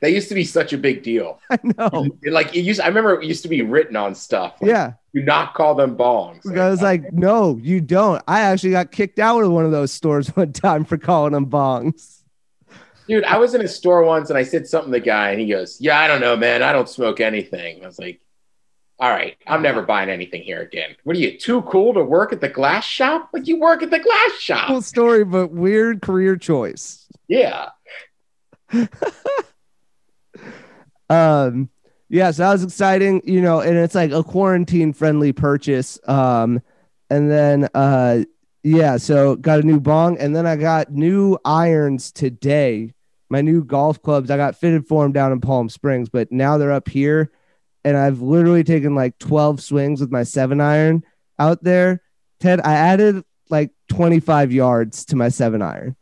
[0.00, 1.40] They used to be such a big deal.
[1.50, 2.06] I know.
[2.24, 4.56] Like it used, I remember it used to be written on stuff.
[4.60, 4.92] Like, Yeah.
[5.14, 6.46] Do not call them bongs.
[6.54, 8.22] I was like, no, you don't.
[8.28, 11.46] I actually got kicked out of one of those stores one time for calling them
[11.46, 12.20] bongs.
[13.08, 15.40] dude, I was in a store once and I said something to the guy and
[15.40, 16.62] he goes, "Yeah, I don't know, man.
[16.62, 18.20] I don't smoke anything." I was like,
[18.98, 22.34] "All right, I'm never buying anything here again." What are you too cool to work
[22.34, 23.30] at the glass shop?
[23.32, 24.66] Like you work at the glass shop?
[24.66, 27.06] Cool story, but weird career choice.
[27.26, 27.70] Yeah.
[31.10, 31.68] um
[32.08, 36.60] yeah so that was exciting you know and it's like a quarantine friendly purchase um
[37.10, 38.22] and then uh
[38.62, 42.92] yeah so got a new bong and then i got new irons today
[43.28, 46.58] my new golf clubs i got fitted for them down in palm springs but now
[46.58, 47.30] they're up here
[47.84, 51.02] and i've literally taken like 12 swings with my seven iron
[51.38, 52.02] out there
[52.40, 55.94] ted i added like 25 yards to my seven iron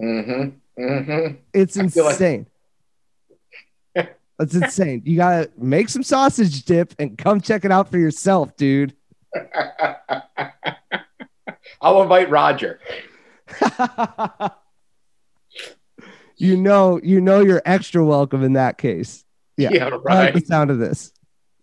[0.00, 0.82] Mm-hmm.
[0.82, 1.34] Mm-hmm.
[1.52, 2.46] it's I feel like- insane.
[4.38, 5.02] That's insane.
[5.04, 8.94] You gotta make some sausage dip and come check it out for yourself, dude.
[11.80, 12.80] I'll invite Roger.
[16.36, 19.24] you know, you know you're extra welcome in that case.
[19.56, 20.34] Yeah, Yeah, I like right.
[20.34, 21.12] the sound of this.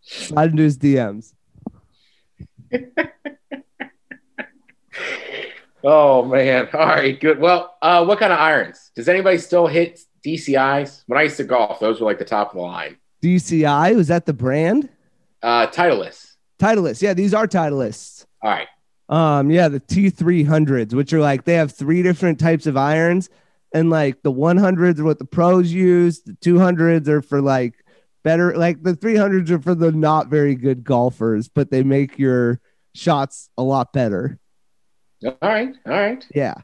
[0.02, 1.34] Slide into his DMs.
[5.88, 6.68] Oh man.
[6.74, 7.38] All right, good.
[7.38, 8.90] Well, uh, what kind of irons?
[8.96, 11.04] Does anybody still hit DCIs?
[11.08, 12.98] When I used to golf, those were like the top of the line.
[13.22, 14.90] DCI was that the brand?
[15.42, 16.36] Uh, Titleist.
[16.60, 17.02] Titleist.
[17.02, 18.26] Yeah, these are Titleists.
[18.42, 18.68] All right.
[19.08, 23.30] Um, yeah, the T300s, which are like they have three different types of irons,
[23.74, 27.76] and like the 100s are what the pros use, the 200s are for like
[28.24, 32.60] better, like the 300s are for the not very good golfers, but they make your
[32.96, 34.40] shots a lot better.
[35.24, 35.76] All right.
[35.86, 36.26] All right.
[36.34, 36.56] Yeah.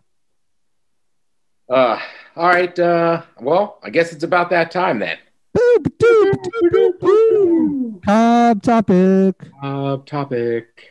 [1.70, 2.00] Uh,
[2.36, 2.78] all right.
[2.78, 5.18] Uh, well, I guess it's about that time then.
[5.58, 8.04] Boop, doop, doop, doop, boop.
[8.06, 9.36] Top topic.
[9.62, 10.88] Uh, topic.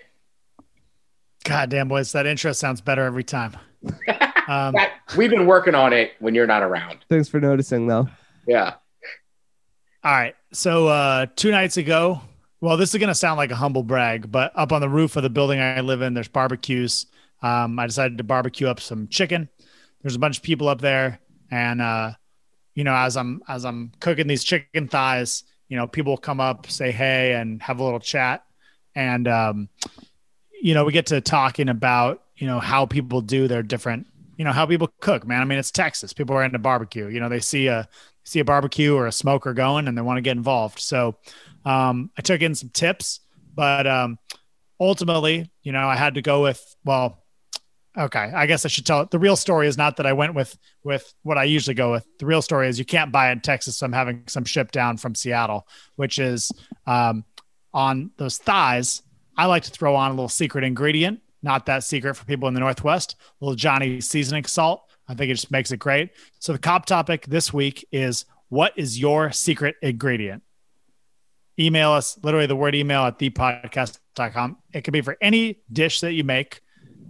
[1.45, 3.57] God damn, boys, that intro sounds better every time.
[4.49, 6.99] Um, That- We've been working on it when you're not around.
[7.09, 8.09] Thanks for noticing, though.
[8.49, 8.74] Yeah.
[10.03, 10.34] All right.
[10.53, 12.20] So uh two nights ago,
[12.61, 15.22] well, this is gonna sound like a humble brag, but up on the roof of
[15.22, 17.07] the building I live in, there's barbecues.
[17.43, 19.49] Um, I decided to barbecue up some chicken.
[20.03, 21.20] There's a bunch of people up there,
[21.51, 22.13] and uh,
[22.75, 26.71] you know, as I'm as I'm cooking these chicken thighs, you know, people come up,
[26.71, 28.45] say hey, and have a little chat.
[28.95, 29.69] And um,
[30.61, 34.45] you know, we get to talking about, you know, how people do their different, you
[34.45, 35.41] know, how people cook, man.
[35.41, 36.13] I mean, it's Texas.
[36.13, 37.09] People are into barbecue.
[37.09, 37.89] You know, they see a
[38.25, 40.79] see a barbecue or a smoker going and they want to get involved.
[40.79, 41.17] So
[41.65, 43.21] um, I took in some tips,
[43.55, 44.19] but um,
[44.79, 47.23] ultimately, you know, I had to go with well,
[47.97, 48.30] okay.
[48.34, 49.11] I guess I should tell it.
[49.11, 52.07] The real story is not that I went with with what I usually go with.
[52.18, 53.78] The real story is you can't buy in Texas.
[53.78, 55.66] So I'm having some shipped down from Seattle,
[55.97, 56.51] which is
[56.86, 57.24] um,
[57.72, 59.03] on those thighs.
[59.36, 61.20] I like to throw on a little secret ingredient.
[61.43, 63.16] Not that secret for people in the Northwest.
[63.18, 64.82] A little Johnny seasoning salt.
[65.09, 66.11] I think it just makes it great.
[66.38, 70.43] So the Cobb topic this week is what is your secret ingredient?
[71.59, 74.59] Email us, literally the word email at thepodcast.com.
[74.72, 76.61] It could be for any dish that you make,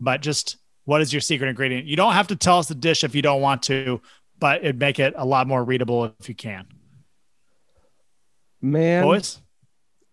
[0.00, 1.86] but just what is your secret ingredient?
[1.86, 4.00] You don't have to tell us the dish if you don't want to,
[4.38, 6.66] but it'd make it a lot more readable if you can.
[8.60, 9.04] Man.
[9.04, 9.40] Boys?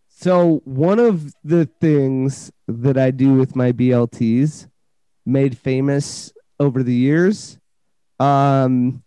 [0.10, 4.68] So one of the things that I do with my BLTs,
[5.26, 7.60] made famous over the years,
[8.20, 9.04] um,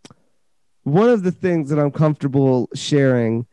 [0.84, 3.46] one of the things that I'm comfortable sharing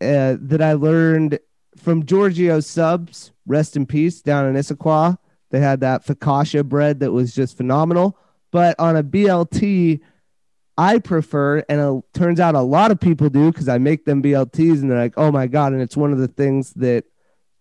[0.00, 1.38] uh, that I learned
[1.76, 5.18] from Giorgio Subs, rest in peace, down in Issaquah.
[5.52, 8.18] They had that focaccia bread that was just phenomenal.
[8.50, 10.00] But on a BLT,
[10.78, 14.22] I prefer, and it turns out a lot of people do because I make them
[14.22, 15.74] BLTs and they're like, oh my God.
[15.74, 17.04] And it's one of the things that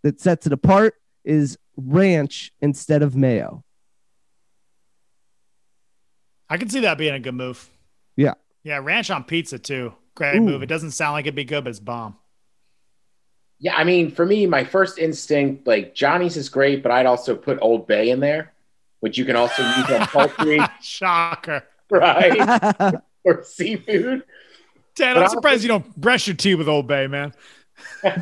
[0.04, 3.64] that sets it apart is ranch instead of mayo.
[6.50, 7.70] I can see that being a good move.
[8.16, 8.34] Yeah.
[8.64, 9.94] Yeah, ranch on pizza too.
[10.16, 10.42] Great Ooh.
[10.42, 10.64] move.
[10.64, 12.16] It doesn't sound like it'd be good, but it's bomb.
[13.62, 17.36] Yeah, I mean, for me, my first instinct, like Johnny's is great, but I'd also
[17.36, 18.52] put Old Bay in there,
[19.02, 21.64] which you can also use on poultry, Shocker.
[21.92, 22.96] right?
[23.24, 24.24] or seafood.
[24.96, 27.34] Dan, But I'm I- surprised you don't brush your teeth with Old Bay, man.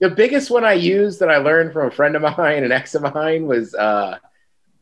[0.00, 2.94] The biggest one I used that I learned from a friend of mine, an ex
[2.94, 4.18] of mine, was uh,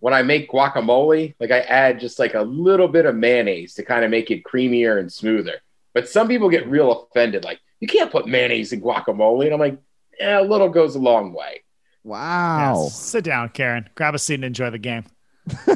[0.00, 3.82] when I make guacamole, like I add just like a little bit of mayonnaise to
[3.82, 5.54] kind of make it creamier and smoother.
[5.94, 9.46] But some people get real offended, like, you can't put mayonnaise in guacamole.
[9.46, 9.78] And I'm like,
[10.18, 11.62] yeah, a little goes a long way.
[12.04, 12.84] Wow.
[12.84, 12.98] Yes.
[12.98, 13.88] Sit down, Karen.
[13.94, 15.04] Grab a seat and enjoy the game.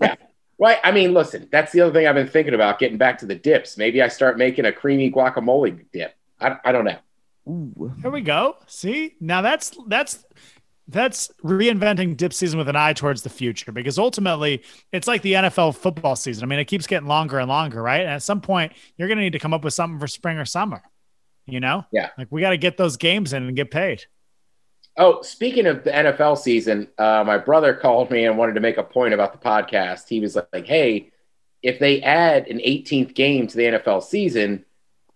[0.00, 0.16] yeah.
[0.58, 0.78] Right.
[0.84, 3.34] I mean, listen, that's the other thing I've been thinking about getting back to the
[3.34, 3.76] dips.
[3.76, 6.14] Maybe I start making a creamy guacamole dip.
[6.40, 6.98] I, I don't know.
[7.48, 7.92] Ooh.
[8.00, 8.56] Here we go.
[8.66, 10.24] See, now that's that's
[10.88, 14.62] that's reinventing dip season with an eye towards the future because ultimately
[14.92, 16.44] it's like the NFL football season.
[16.44, 18.00] I mean, it keeps getting longer and longer, right?
[18.00, 20.38] And at some point, you're going to need to come up with something for spring
[20.38, 20.82] or summer.
[21.46, 22.10] You know, Yeah.
[22.16, 24.04] like we got to get those games in and get paid.
[24.96, 28.76] Oh, speaking of the NFL season, uh, my brother called me and wanted to make
[28.76, 30.08] a point about the podcast.
[30.08, 31.10] He was like, hey,
[31.62, 34.64] if they add an 18th game to the NFL season,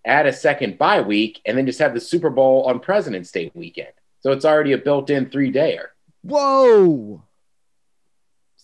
[0.04, 3.50] add a second bye week, and then just have the Super Bowl on President's Day
[3.54, 3.92] weekend.
[4.20, 5.86] So it's already a built in three dayer.
[6.22, 7.22] Whoa.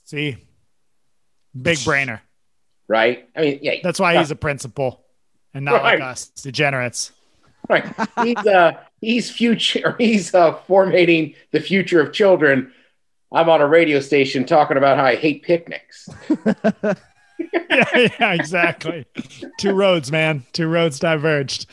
[0.04, 0.36] See,
[1.60, 2.20] big brainer.
[2.88, 3.28] Right?
[3.36, 5.04] I mean, yeah, That's why he's a principal
[5.54, 5.98] and not Right.
[6.00, 7.12] like us degenerates.
[7.68, 7.84] Right.
[8.22, 12.72] He's uh he's future he's uh formating the future of children.
[13.32, 16.08] I'm on a radio station talking about how I hate picnics.
[16.28, 16.94] yeah,
[18.20, 19.06] yeah, exactly.
[19.58, 20.44] Two roads, man.
[20.52, 21.66] Two roads diverged.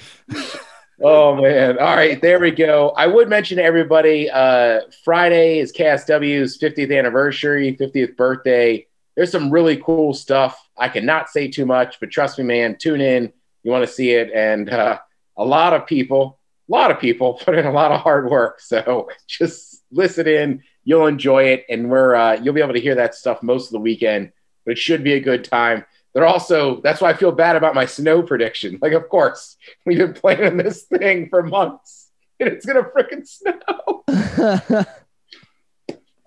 [1.02, 1.80] Oh man.
[1.80, 2.90] All right, there we go.
[2.92, 8.86] I would mention to everybody, uh Friday is KISW's 50th anniversary, 50th birthday.
[9.16, 10.58] There's some really cool stuff.
[10.78, 13.34] I cannot say too much, but trust me, man, tune in.
[13.64, 14.32] You want to see it.
[14.34, 15.00] And uh
[15.40, 16.38] a lot of people,
[16.68, 18.60] a lot of people put in a lot of hard work.
[18.60, 20.64] So just listen in.
[20.84, 21.66] You'll enjoy it.
[21.70, 24.32] And we're uh you'll be able to hear that stuff most of the weekend,
[24.66, 25.86] but it should be a good time.
[26.14, 28.80] They're also that's why I feel bad about my snow prediction.
[28.82, 32.10] Like, of course, we've been planning this thing for months,
[32.40, 34.86] and it's gonna freaking snow.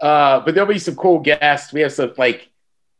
[0.02, 1.72] Uh, but there'll be some cool guests.
[1.72, 2.50] We have some like,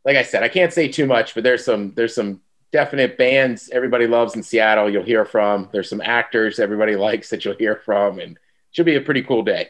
[0.05, 2.39] like I said, I can't say too much, but there's some there's some
[2.73, 4.89] definite bands everybody loves in Seattle.
[4.89, 5.69] You'll hear from.
[5.71, 9.21] There's some actors everybody likes that you'll hear from, and it should be a pretty
[9.23, 9.69] cool day.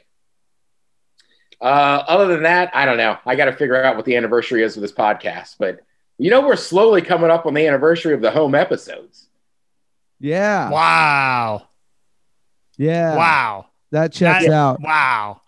[1.62, 3.18] Uh, other than that, I don't know.
[3.26, 5.80] I got to figure out what the anniversary is of this podcast, but
[6.18, 9.28] you know we're slowly coming up on the anniversary of the home episodes.
[10.20, 10.70] yeah.
[10.70, 11.68] Wow.
[12.78, 13.16] Yeah.
[13.16, 13.68] Wow.
[13.92, 14.82] That checks That- out.
[14.82, 15.42] Wow.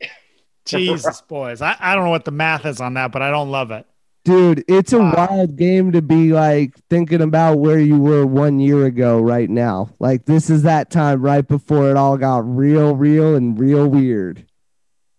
[0.66, 1.60] Jesus, boys.
[1.62, 3.86] I, I don't know what the math is on that, but I don't love it.
[4.24, 5.26] Dude, it's a Wow.
[5.28, 9.90] wild game to be like thinking about where you were one year ago right now.
[9.98, 14.46] Like this is that time right before it all got real, real, and real weird.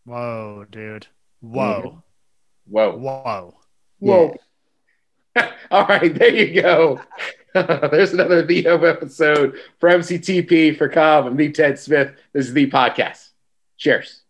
[0.06, 1.06] Whoa, dude.
[1.42, 2.02] Whoa.
[2.68, 3.54] Whoa, Whoa.
[4.00, 4.36] whoa!
[5.70, 7.00] All right, there you go.
[7.54, 11.28] There's another The Home episode for MCTP for Cobb.
[11.28, 12.16] I'm the Ted Smith.
[12.34, 13.30] This is the podcast.
[13.78, 14.22] Cheers.